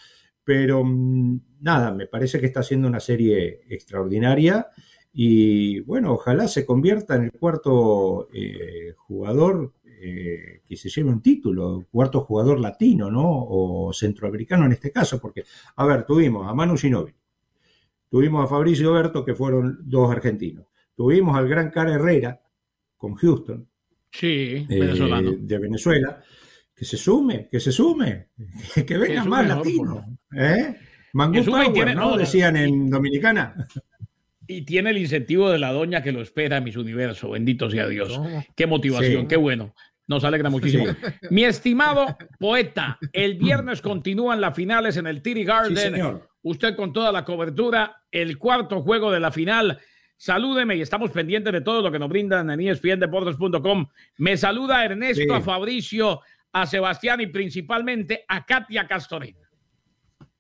Pero 0.44 0.84
mm, 0.84 1.40
nada, 1.62 1.92
me 1.92 2.08
parece 2.08 2.40
que 2.40 2.48
está 2.48 2.62
haciendo 2.62 2.88
una 2.88 3.00
serie 3.00 3.62
extraordinaria 3.70 4.68
y 5.12 5.80
bueno, 5.82 6.14
ojalá 6.14 6.48
se 6.48 6.66
convierta 6.66 7.16
en 7.16 7.26
el 7.26 7.32
cuarto 7.32 8.30
eh, 8.34 8.94
jugador 8.98 9.74
eh, 10.02 10.62
que 10.68 10.76
se 10.78 10.90
lleve 10.90 11.10
un 11.10 11.22
título, 11.22 11.86
cuarto 11.92 12.22
jugador 12.22 12.60
latino, 12.60 13.12
¿no? 13.12 13.24
O 13.28 13.92
centroamericano 13.94 14.66
en 14.66 14.72
este 14.74 14.92
caso, 14.92 15.20
porque, 15.20 15.44
a 15.76 15.86
ver, 15.86 16.06
tuvimos 16.06 16.48
a 16.48 16.54
Manu 16.54 16.78
Ginóbili, 16.78 17.18
tuvimos 18.10 18.44
a 18.46 18.48
Fabricio 18.48 18.94
Berto, 18.94 19.26
que 19.26 19.36
fueron 19.36 19.80
dos 19.84 20.10
argentinos, 20.12 20.66
tuvimos 20.96 21.38
al 21.38 21.48
gran 21.48 21.70
Cara 21.70 21.94
Herrera 21.96 22.42
con 22.98 23.16
Houston, 23.16 23.68
Sí, 24.12 24.66
eh, 24.70 25.38
de 25.40 25.58
Venezuela, 25.60 26.24
que 26.76 26.84
se 26.86 26.98
sume, 26.98 27.48
que 27.52 27.60
se 27.60 27.72
sume, 27.72 28.30
que 28.88 28.98
vengan 28.98 29.26
sume 29.26 29.30
más 29.30 29.48
latinos. 29.48 30.06
¿eh? 30.36 30.76
Mangú 31.14 31.34
Que 31.34 31.44
Power, 31.44 31.74
tiene- 31.74 31.96
¿no? 31.96 32.18
Decían 32.18 32.56
en 32.58 32.90
Dominicana. 32.90 33.68
Y 34.48 34.64
tiene 34.64 34.90
el 34.90 34.98
incentivo 34.98 35.52
de 35.52 35.60
la 35.60 35.72
doña 35.72 36.02
que 36.02 36.12
lo 36.12 36.22
espera 36.22 36.60
mis 36.60 36.76
universo. 36.76 37.30
Bendito 37.30 37.70
sea 37.70 37.88
Dios. 37.88 38.20
Qué 38.56 38.66
motivación, 38.66 39.22
Sí. 39.24 39.28
qué 39.28 39.36
bueno. 39.36 39.76
Nos 40.10 40.24
alegra 40.24 40.50
muchísimo. 40.50 40.86
Mi 41.30 41.44
estimado 41.46 42.18
poeta, 42.40 42.98
el 43.14 43.36
viernes 43.36 43.80
continúan 43.80 44.42
las 44.42 44.56
finales 44.56 44.98
en 44.98 45.06
el 45.06 45.22
Tiri 45.22 45.42
Sí, 45.42 45.46
Garden. 45.46 45.78
señor. 45.78 46.30
Usted 46.42 46.76
con 46.76 46.92
toda 46.92 47.12
la 47.12 47.24
cobertura, 47.24 48.02
el 48.12 48.40
cuarto 48.40 48.82
juego 48.82 49.12
de 49.12 49.20
la 49.20 49.32
final. 49.32 49.78
Salúdeme 50.18 50.76
y 50.76 50.82
estamos 50.82 51.12
pendientes 51.12 51.54
de 51.54 51.62
todo 51.62 51.84
lo 51.84 51.92
que 51.92 52.00
nos 52.00 52.10
brindan 52.10 52.50
en 52.50 52.60
espndeportes.com. 52.60 53.86
Me 54.18 54.36
saluda 54.36 54.84
Ernesto, 54.84 55.22
Sí. 55.24 55.30
a 55.32 55.42
Fabricio, 55.42 56.22
a 56.54 56.66
Sebastián 56.66 57.22
y 57.22 57.28
principalmente 57.28 58.26
a 58.28 58.46
Katia 58.46 58.88
Castorena. 58.88 59.49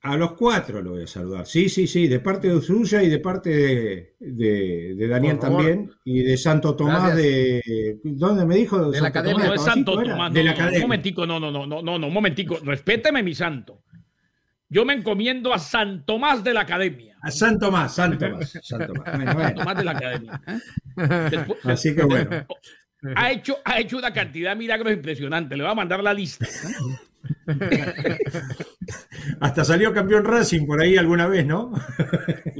A 0.01 0.15
los 0.15 0.31
cuatro 0.33 0.81
lo 0.81 0.91
voy 0.91 1.03
a 1.03 1.07
saludar. 1.07 1.45
Sí, 1.45 1.67
sí, 1.67 1.85
sí, 1.85 2.07
de 2.07 2.21
parte 2.21 2.47
de 2.47 2.61
suya 2.61 3.03
y 3.03 3.09
de 3.09 3.19
parte 3.19 3.49
de, 3.49 4.15
de- 4.19 4.95
de 4.95 5.07
Daniel 5.09 5.37
también. 5.39 5.91
Y 6.05 6.21
de 6.23 6.37
Santo 6.37 6.73
Tomás 6.75 7.13
Gracias. 7.13 7.17
de. 7.17 7.99
¿Dónde 8.05 8.45
me 8.45 8.55
dijo? 8.55 8.77
De 8.89 9.01
la 9.01 9.03
Santo 9.03 9.19
Academia. 9.19 9.43
No, 9.43 9.49
no 9.49 9.53
es 9.55 9.61
Santo? 9.61 9.91
Tomás. 10.01 10.33
De 10.33 10.39
No, 10.43 10.45
la 10.45 10.51
no, 10.51 10.57
un 10.57 10.61
Academia. 10.61 10.81
momentico, 10.81 11.25
no, 11.25 11.39
no, 11.39 11.51
no, 11.51 11.65
no, 11.67 11.81
no, 11.81 11.99
no, 11.99 12.07
un 12.07 12.13
momentico. 12.13 12.57
Respéteme, 12.63 13.21
mi 13.23 13.35
santo. 13.35 13.83
Yo 14.69 14.85
me 14.85 14.93
encomiendo 14.93 15.53
a 15.53 15.59
San 15.59 16.05
Tomás 16.05 16.43
de 16.45 16.53
la 16.53 16.61
Academia. 16.61 17.17
A 17.21 17.29
San 17.31 17.59
Tomás, 17.59 17.93
San 17.95 18.17
Tomás. 18.19 18.57
San 18.63 18.87
Tomás. 18.87 19.15
Bueno, 19.17 19.33
bueno. 19.33 19.53
Tomás 19.55 19.77
de 19.77 19.83
la 19.83 19.91
Academia. 19.91 20.41
Después- 21.29 21.59
Así 21.65 21.93
que 21.93 22.03
bueno. 22.03 22.29
ha, 23.15 23.31
hecho, 23.31 23.57
ha 23.65 23.79
hecho 23.81 23.97
una 23.97 24.13
cantidad 24.13 24.51
de 24.51 24.55
milagros 24.57 24.93
impresionantes. 24.93 25.57
Le 25.57 25.63
voy 25.65 25.71
a 25.73 25.75
mandar 25.75 26.01
la 26.01 26.13
lista. 26.13 26.47
Hasta 29.41 29.63
salió 29.63 29.93
campeón 29.93 30.25
Racing 30.25 30.65
por 30.65 30.81
ahí 30.81 30.97
alguna 30.97 31.27
vez, 31.27 31.45
¿no? 31.45 31.71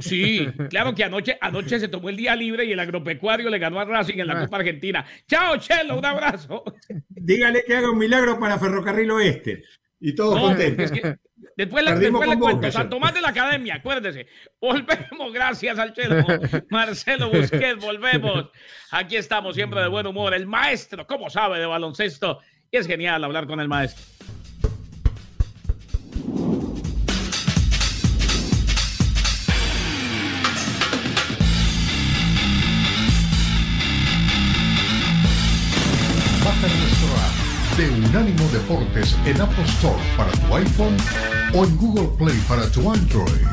Sí, 0.00 0.48
claro 0.70 0.94
que 0.94 1.04
anoche, 1.04 1.36
anoche 1.42 1.78
se 1.78 1.88
tomó 1.88 2.08
el 2.08 2.16
día 2.16 2.34
libre 2.34 2.64
y 2.64 2.72
el 2.72 2.80
agropecuario 2.80 3.50
le 3.50 3.58
ganó 3.58 3.80
a 3.80 3.84
Racing 3.84 4.18
en 4.18 4.28
la 4.28 4.40
Copa 4.40 4.56
Argentina. 4.56 5.04
Chao, 5.28 5.58
Chelo, 5.58 5.98
un 5.98 6.06
abrazo. 6.06 6.64
Dígale 7.10 7.64
que 7.66 7.76
haga 7.76 7.90
un 7.90 7.98
milagro 7.98 8.40
para 8.40 8.58
Ferrocarril 8.58 9.10
Oeste. 9.10 9.62
Y 10.00 10.14
todos 10.14 10.36
No, 10.36 10.42
contentos. 10.48 10.86
es 10.86 10.92
que 10.92 11.16
después 11.54 11.84
después 12.00 12.28
le 12.30 12.38
cuento. 12.38 12.56
Boca, 12.56 12.72
San. 12.72 12.88
Tomás 12.88 13.12
de 13.12 13.20
la 13.20 13.28
Academia, 13.28 13.74
acuérdese. 13.74 14.26
Volvemos, 14.58 15.32
gracias 15.34 15.78
al 15.78 15.92
Chelo. 15.92 16.24
Marcelo 16.70 17.28
Busquets, 17.30 17.78
volvemos. 17.84 18.50
Aquí 18.92 19.16
estamos 19.16 19.54
siempre 19.54 19.82
de 19.82 19.88
buen 19.88 20.06
humor. 20.06 20.32
El 20.32 20.46
maestro, 20.46 21.06
¿cómo 21.06 21.28
sabe 21.28 21.58
de 21.58 21.66
baloncesto? 21.66 22.38
Y 22.70 22.78
es 22.78 22.86
genial 22.86 23.22
hablar 23.22 23.46
con 23.46 23.60
el 23.60 23.68
maestro. 23.68 24.02
Deportes 38.50 39.16
en 39.26 39.40
Apple 39.40 39.64
Store 39.64 40.02
para 40.16 40.32
tu 40.32 40.56
iPhone 40.56 40.96
o 41.54 41.64
en 41.64 41.76
Google 41.76 42.08
Play 42.18 42.36
para 42.48 42.68
tu 42.70 42.90
Android. 42.90 43.46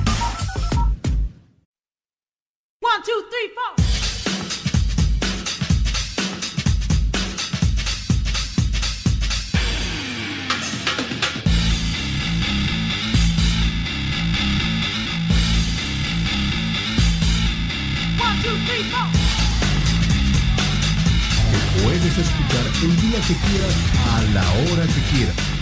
One, 2.81 3.01
two, 3.05 3.21
three, 3.29 3.49
four. 3.53 3.66
Escuchar 22.21 22.65
el 22.83 23.01
día 23.01 23.19
que 23.21 23.35
quieras 23.35 23.75
a 24.13 24.21
la 24.33 24.71
hora 24.71 24.85
que 24.87 25.01
quieras. 25.15 25.56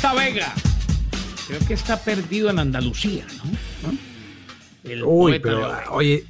¿Dónde 0.00 0.06
está 0.06 0.14
Vega? 0.14 0.54
Creo 1.48 1.60
que 1.66 1.74
está 1.74 1.96
perdido 1.96 2.50
en 2.50 2.60
Andalucía, 2.60 3.26
¿no? 3.38 3.90
¿No? 3.90 3.98
El 4.84 5.02
Uy, 5.02 5.40
pero, 5.40 5.72
oye, 5.90 6.24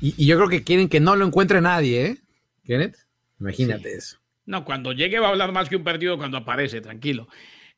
y, 0.00 0.14
y 0.16 0.26
yo 0.26 0.36
creo 0.36 0.48
que 0.48 0.64
quieren 0.64 0.88
que 0.88 0.98
no 0.98 1.14
lo 1.14 1.26
encuentre 1.26 1.60
nadie, 1.60 2.06
¿eh? 2.06 2.18
Kenneth, 2.64 2.96
imagínate 3.38 3.92
eso. 3.92 4.18
No, 4.46 4.64
cuando 4.64 4.92
llegue 4.92 5.18
va 5.18 5.26
a 5.26 5.30
hablar 5.30 5.52
más 5.52 5.68
que 5.68 5.76
un 5.76 5.84
perdido 5.84 6.16
cuando 6.16 6.38
aparece, 6.38 6.80
tranquilo. 6.80 7.28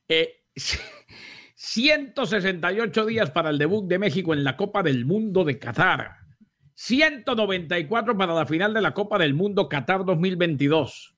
Eh, 0.07 0.41
168 1.55 3.05
días 3.05 3.29
para 3.31 3.49
el 3.49 3.57
debut 3.57 3.85
de 3.87 3.99
México 3.99 4.33
en 4.33 4.45
la 4.45 4.55
Copa 4.55 4.83
del 4.83 5.05
Mundo 5.05 5.43
de 5.43 5.59
Qatar. 5.59 6.17
194 6.75 8.17
para 8.17 8.33
la 8.33 8.45
final 8.45 8.73
de 8.73 8.81
la 8.81 8.93
Copa 8.93 9.17
del 9.17 9.33
Mundo 9.33 9.67
Qatar 9.67 10.05
2022. 10.05 11.10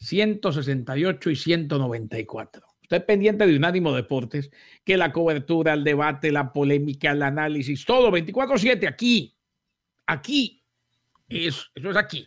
168 0.00 1.30
y 1.30 1.36
194. 1.36 2.66
Usted 2.82 3.06
pendiente 3.06 3.46
de 3.46 3.56
Unánimo 3.56 3.94
Deportes, 3.94 4.50
que 4.84 4.96
la 4.96 5.12
cobertura, 5.12 5.74
el 5.74 5.84
debate, 5.84 6.32
la 6.32 6.52
polémica, 6.52 7.12
el 7.12 7.22
análisis, 7.22 7.84
todo 7.84 8.10
24-7 8.10 8.88
aquí. 8.88 9.36
Aquí. 10.06 10.64
Eso, 11.28 11.66
eso 11.74 11.90
es 11.90 11.96
aquí. 11.96 12.26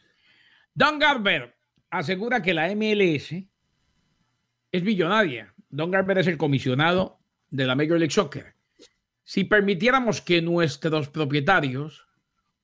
Don 0.73 0.99
Garber 0.99 1.53
asegura 1.89 2.41
que 2.41 2.53
la 2.53 2.73
MLS 2.73 3.33
es 4.71 4.83
millonaria. 4.83 5.53
Don 5.69 5.91
Garber 5.91 6.19
es 6.19 6.27
el 6.27 6.37
comisionado 6.37 7.19
de 7.49 7.65
la 7.65 7.75
Major 7.75 7.99
League 7.99 8.13
Soccer. 8.13 8.55
Si 9.23 9.43
permitiéramos 9.43 10.21
que 10.21 10.41
nuestros 10.41 11.09
propietarios 11.09 12.07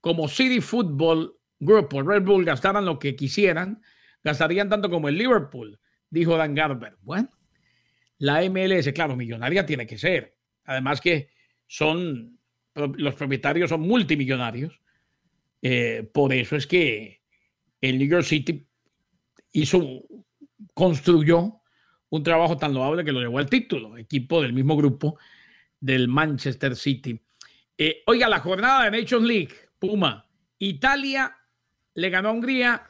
como 0.01 0.27
City 0.27 0.61
Football 0.61 1.37
Group 1.59 1.93
o 1.93 2.01
Red 2.01 2.23
Bull 2.23 2.45
gastaran 2.45 2.85
lo 2.85 2.99
que 2.99 3.15
quisieran, 3.15 3.81
gastarían 4.23 4.69
tanto 4.69 4.89
como 4.89 5.09
el 5.09 5.17
Liverpool, 5.17 5.79
dijo 6.09 6.37
Dan 6.37 6.55
Garber. 6.55 6.97
Bueno, 7.01 7.29
la 8.17 8.41
MLS, 8.49 8.91
claro, 8.93 9.15
millonaria 9.15 9.65
tiene 9.65 9.87
que 9.87 9.97
ser. 9.97 10.37
Además 10.65 11.01
que 11.01 11.29
son, 11.67 12.39
los 12.75 13.15
propietarios 13.15 13.69
son 13.69 13.81
multimillonarios. 13.81 14.79
Eh, 15.61 16.09
por 16.13 16.33
eso 16.33 16.55
es 16.55 16.67
que 16.67 17.21
el 17.81 17.97
New 17.97 18.07
York 18.07 18.25
City 18.25 18.67
hizo, 19.51 20.03
construyó 20.73 21.61
un 22.09 22.23
trabajo 22.23 22.57
tan 22.57 22.73
loable 22.73 23.03
que 23.03 23.11
lo 23.11 23.19
llevó 23.19 23.39
al 23.39 23.49
título, 23.49 23.97
equipo 23.97 24.41
del 24.41 24.53
mismo 24.53 24.75
grupo 24.75 25.17
del 25.79 26.07
Manchester 26.07 26.75
City. 26.75 27.19
Eh, 27.77 28.03
oiga, 28.07 28.27
la 28.27 28.39
jornada 28.39 28.89
de 28.89 28.99
Nations 28.99 29.25
League, 29.25 29.53
Puma, 29.79 30.27
Italia 30.57 31.37
le 31.93 32.09
ganó 32.09 32.29
a 32.29 32.31
Hungría 32.33 32.83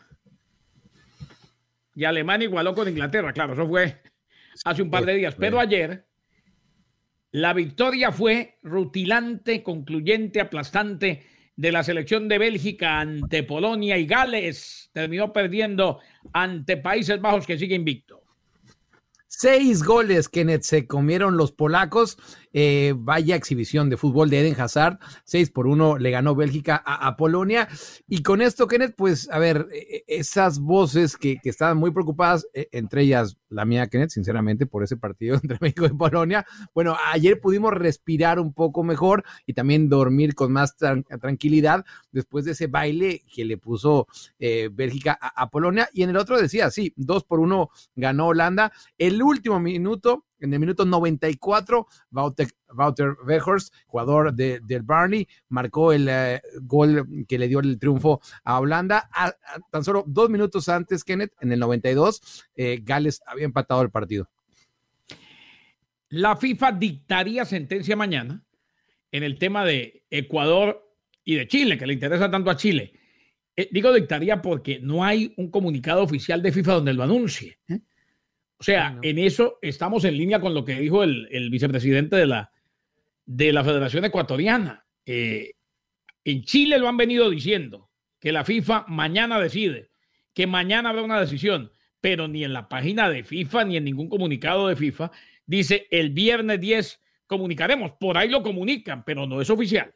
y 2.00 2.06
Alemania 2.06 2.46
igualó 2.46 2.74
con 2.74 2.88
Inglaterra. 2.88 3.34
Claro, 3.34 3.52
eso 3.52 3.68
fue 3.68 4.02
hace 4.64 4.82
un 4.82 4.90
par 4.90 5.06
de 5.06 5.16
días. 5.16 5.36
Pero 5.38 5.60
ayer 5.60 6.08
la 7.32 7.52
victoria 7.52 8.14
fue 8.14 8.58
rutilante, 8.64 9.64
concluyente, 9.64 10.40
aplastante 10.40 11.26
de 11.58 11.72
la 11.74 11.84
selección 11.84 12.30
de 12.30 12.38
Bélgica 12.38 13.02
ante 13.02 13.44
Polonia 13.44 13.98
y 13.98 14.06
Gales. 14.06 14.90
Terminó 14.94 15.34
perdiendo 15.34 16.00
ante 16.32 16.78
Países 16.78 17.20
Bajos 17.20 17.46
que 17.46 17.58
sigue 17.58 17.76
invicto. 17.76 18.24
Seis 19.28 19.84
goles, 19.84 20.30
Kenneth, 20.30 20.64
se 20.64 20.88
comieron 20.88 21.36
los 21.36 21.52
polacos. 21.52 22.18
Eh, 22.52 22.94
vaya 22.98 23.36
exhibición 23.36 23.90
de 23.90 23.98
fútbol 23.98 24.30
de 24.30 24.40
Eden 24.42 24.60
Hazard. 24.60 25.00
Seis 25.24 25.52
por 25.52 25.68
uno 25.68 25.98
le 25.98 26.12
ganó 26.12 26.36
Bélgica 26.36 26.82
a, 26.86 27.16
Polonia. 27.16 27.68
Y 28.08 28.24
con 28.24 28.42
esto, 28.42 28.68
Kenneth, 28.68 28.96
pues, 28.96 29.30
a 29.32 29.40
ver, 29.40 29.68
e, 29.72 30.04
esas 30.08 30.60
voces 30.60 31.18
que, 31.18 31.40
estaban 31.44 31.78
muy 31.78 31.92
preocupadas, 31.92 32.48
e, 32.54 32.70
entre 32.72 33.04
ellas 33.04 33.38
la 33.50 33.66
mía, 33.66 33.88
Kenneth, 33.88 34.12
sinceramente, 34.12 34.66
por 34.66 34.84
ese 34.84 34.98
partido 34.98 35.36
entre 35.44 35.58
México 35.62 35.86
y 35.86 35.90
Polonia. 35.90 36.46
Bueno, 36.74 36.96
ayer 37.12 37.40
pudimos 37.40 37.74
respirar 37.74 38.40
un 38.40 38.54
poco 38.54 38.84
mejor 38.84 39.24
y 39.46 39.54
también 39.54 39.90
dormir 39.90 40.36
con 40.36 40.52
más 40.52 40.76
tran 40.76 41.04
tranquilidad 41.22 41.86
después 42.12 42.46
de 42.46 42.52
ese 42.52 42.68
baile 42.68 43.24
que 43.34 43.46
le 43.46 43.58
puso 43.58 44.08
eh, 44.40 44.70
Bélgica 44.72 45.18
a, 45.20 45.44
a, 45.44 45.50
Polonia. 45.50 45.90
Y 45.94 46.04
en 46.04 46.12
el 46.12 46.18
otro 46.18 46.40
decía, 46.40 46.72
sí, 46.72 46.94
dos 46.96 47.24
por 47.24 47.40
uno 47.40 47.70
ganó 47.96 48.28
Holanda. 48.28 48.72
El 48.98 49.22
último 49.22 49.60
minuto, 49.60 50.26
en 50.40 50.54
el 50.54 50.60
minuto 50.60 50.86
94, 50.86 51.88
Wouter, 52.12 52.48
Wouter 52.76 53.16
Weghorst, 53.26 53.74
jugador 53.88 54.34
de, 54.34 54.60
del 54.62 54.84
Barney, 54.84 55.28
marcó 55.50 55.92
el 55.92 56.08
uh, 56.08 56.60
gol 56.62 57.26
que 57.28 57.38
le 57.38 57.48
dio 57.48 57.60
el 57.60 57.80
triunfo 57.80 58.22
a 58.44 58.60
Holanda. 58.60 59.10
A, 59.14 59.28
a, 59.28 59.34
tan 59.72 59.84
solo 59.84 60.04
dos 60.08 60.30
minutos 60.30 60.70
antes, 60.70 61.04
Kenneth, 61.04 61.34
en 61.42 61.52
el 61.52 61.60
92, 61.60 62.46
eh, 62.56 62.80
Gales 62.84 63.22
había 63.26 63.46
empatado 63.46 63.82
el 63.82 63.90
partido. 63.90 64.30
La 66.10 66.36
FIFA 66.36 66.72
dictaría 66.72 67.46
sentencia 67.46 67.96
mañana 67.96 68.44
en 69.12 69.24
el 69.24 69.38
tema 69.38 69.64
de 69.64 70.04
Ecuador 70.10 70.88
y 71.24 71.36
de 71.36 71.48
Chile, 71.48 71.78
que 71.78 71.86
le 71.86 71.94
interesa 71.94 72.32
tanto 72.32 72.50
a 72.50 72.56
Chile. 72.56 72.94
Eh, 73.56 73.70
digo 73.72 73.94
dictaría 73.94 74.42
porque 74.42 74.80
no 74.80 75.04
hay 75.04 75.34
un 75.38 75.52
comunicado 75.52 76.02
oficial 76.02 76.42
de 76.42 76.52
FIFA 76.52 76.74
donde 76.76 76.94
lo 76.94 77.04
anuncie. 77.04 77.60
¿eh? 77.68 77.80
O 78.60 78.64
sea, 78.64 79.00
en 79.02 79.20
eso 79.20 79.58
estamos 79.62 80.04
en 80.04 80.18
línea 80.18 80.42
con 80.42 80.54
lo 80.54 80.66
que 80.66 80.80
dijo 80.80 81.04
el, 81.04 81.28
el 81.32 81.50
vicepresidente 81.50 82.18
de 82.18 82.26
la, 82.26 82.52
de 83.26 83.54
la 83.54 83.64
Federación 83.64 84.04
Ecuatoriana. 84.04 84.86
Eh, 85.06 85.54
en 86.26 86.44
Chile 86.44 86.78
lo 86.78 86.90
han 86.90 86.98
venido 86.98 87.30
diciendo, 87.30 87.90
que 88.20 88.34
la 88.34 88.44
FIFA 88.44 88.86
mañana 88.88 89.40
decide, 89.40 89.92
que 90.34 90.46
mañana 90.46 90.90
habrá 90.90 91.04
una 91.04 91.22
decisión, 91.22 91.72
pero 92.02 92.28
ni 92.28 92.44
en 92.44 92.54
la 92.54 92.68
página 92.68 93.10
de 93.10 93.24
FIFA 93.24 93.64
ni 93.66 93.78
en 93.78 93.86
ningún 93.86 94.10
comunicado 94.10 94.68
de 94.68 94.76
FIFA 94.76 95.12
dice 95.46 95.88
el 95.90 96.12
viernes 96.12 96.60
10 96.60 97.02
comunicaremos. 97.28 97.94
Por 97.94 98.18
ahí 98.18 98.30
lo 98.30 98.44
comunican, 98.44 99.04
pero 99.06 99.26
no 99.26 99.42
es 99.42 99.50
oficial. 99.50 99.94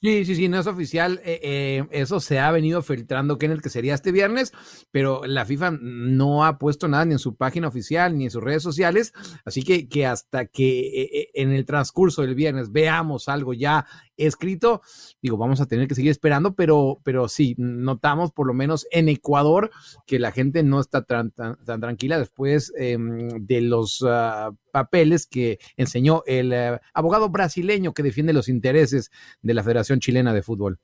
Sí, 0.00 0.24
sí, 0.24 0.36
sí, 0.36 0.48
no 0.48 0.60
es 0.60 0.66
oficial. 0.68 1.20
Eh, 1.24 1.40
eh, 1.42 1.88
eso 1.90 2.20
se 2.20 2.38
ha 2.38 2.52
venido 2.52 2.82
filtrando, 2.82 3.36
Kenneth, 3.36 3.60
que 3.60 3.68
sería 3.68 3.94
este 3.94 4.12
viernes, 4.12 4.52
pero 4.92 5.22
la 5.26 5.44
FIFA 5.44 5.72
no 5.80 6.44
ha 6.44 6.56
puesto 6.58 6.86
nada 6.86 7.04
ni 7.04 7.14
en 7.14 7.18
su 7.18 7.36
página 7.36 7.66
oficial 7.66 8.16
ni 8.16 8.26
en 8.26 8.30
sus 8.30 8.42
redes 8.42 8.62
sociales. 8.62 9.12
Así 9.44 9.64
que, 9.64 9.88
que 9.88 10.06
hasta 10.06 10.46
que 10.46 11.02
eh, 11.02 11.30
en 11.34 11.50
el 11.50 11.66
transcurso 11.66 12.22
del 12.22 12.36
viernes 12.36 12.70
veamos 12.70 13.28
algo 13.28 13.54
ya 13.54 13.86
escrito, 14.26 14.82
digo, 15.22 15.36
vamos 15.36 15.60
a 15.60 15.66
tener 15.66 15.88
que 15.88 15.94
seguir 15.94 16.10
esperando, 16.10 16.54
pero, 16.54 17.00
pero 17.04 17.28
sí, 17.28 17.54
notamos 17.56 18.32
por 18.32 18.46
lo 18.46 18.54
menos 18.54 18.86
en 18.90 19.08
Ecuador 19.08 19.70
que 20.06 20.18
la 20.18 20.32
gente 20.32 20.62
no 20.62 20.80
está 20.80 21.02
tan, 21.02 21.32
tranquila 21.80 22.18
después 22.18 22.72
eh, 22.78 22.96
de 22.98 23.60
los 23.60 24.02
uh, 24.02 24.54
papeles 24.72 25.26
que 25.26 25.58
enseñó 25.76 26.22
el 26.26 26.52
uh, 26.52 26.78
abogado 26.92 27.28
brasileño 27.28 27.94
que 27.94 28.02
defiende 28.02 28.32
los 28.32 28.48
intereses 28.48 29.10
de 29.40 29.54
la 29.54 29.62
Federación 29.62 30.00
Chilena 30.00 30.34
de 30.34 30.42
Fútbol. 30.42 30.78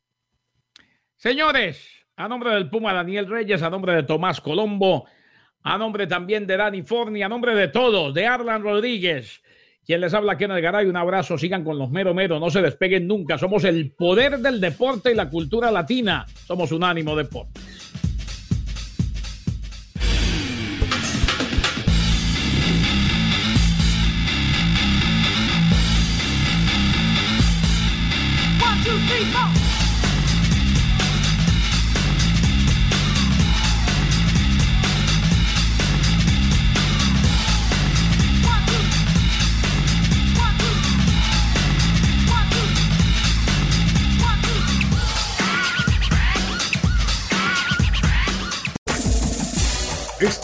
Señores, 1.17 2.05
a 2.17 2.29
nombre 2.29 2.51
del 2.51 2.71
Puma 2.71 2.93
Daniel 2.93 3.27
Reyes, 3.27 3.63
a 3.63 3.71
nombre 3.71 3.95
de 3.95 4.03
Tomás 4.03 4.41
Colombo, 4.41 5.07
a 5.63 5.79
nombre 5.79 6.07
también 6.07 6.47
de 6.47 6.57
Dani 6.57 6.83
Forni, 6.83 7.23
a 7.23 7.29
nombre 7.29 7.55
de 7.55 7.69
todos, 7.69 8.13
de 8.13 8.27
Arlan 8.27 8.63
Rodríguez, 8.63 9.43
quien 9.87 10.01
les 10.01 10.15
habla, 10.15 10.39
Kenneth 10.39 10.63
Garay, 10.63 10.87
un 10.87 10.97
abrazo, 10.97 11.37
sigan 11.37 11.65
con 11.65 11.79
los 11.79 11.91
mero 11.91 12.15
mero, 12.15 12.41
no 12.41 12.51
se 12.51 12.63
despeguen 12.63 13.07
nunca, 13.07 13.37
somos 13.39 13.65
el 13.65 13.91
poder 13.91 14.39
del 14.39 14.61
deporte 14.61 15.13
y 15.13 15.15
la 15.15 15.29
cultura 15.29 15.71
latina, 15.71 16.25
somos 16.47 16.73
Unánimo 16.73 17.15
Deportes. 17.15 17.63
One, 17.63 17.84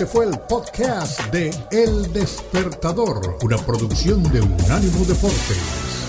Este 0.00 0.10
fue 0.10 0.24
el 0.24 0.38
podcast 0.48 1.20
de 1.26 1.50
El 1.70 2.10
Despertador, 2.14 3.36
una 3.42 3.58
producción 3.58 4.22
de 4.32 4.40
Unánimo 4.40 5.04
Deportes. 5.04 5.99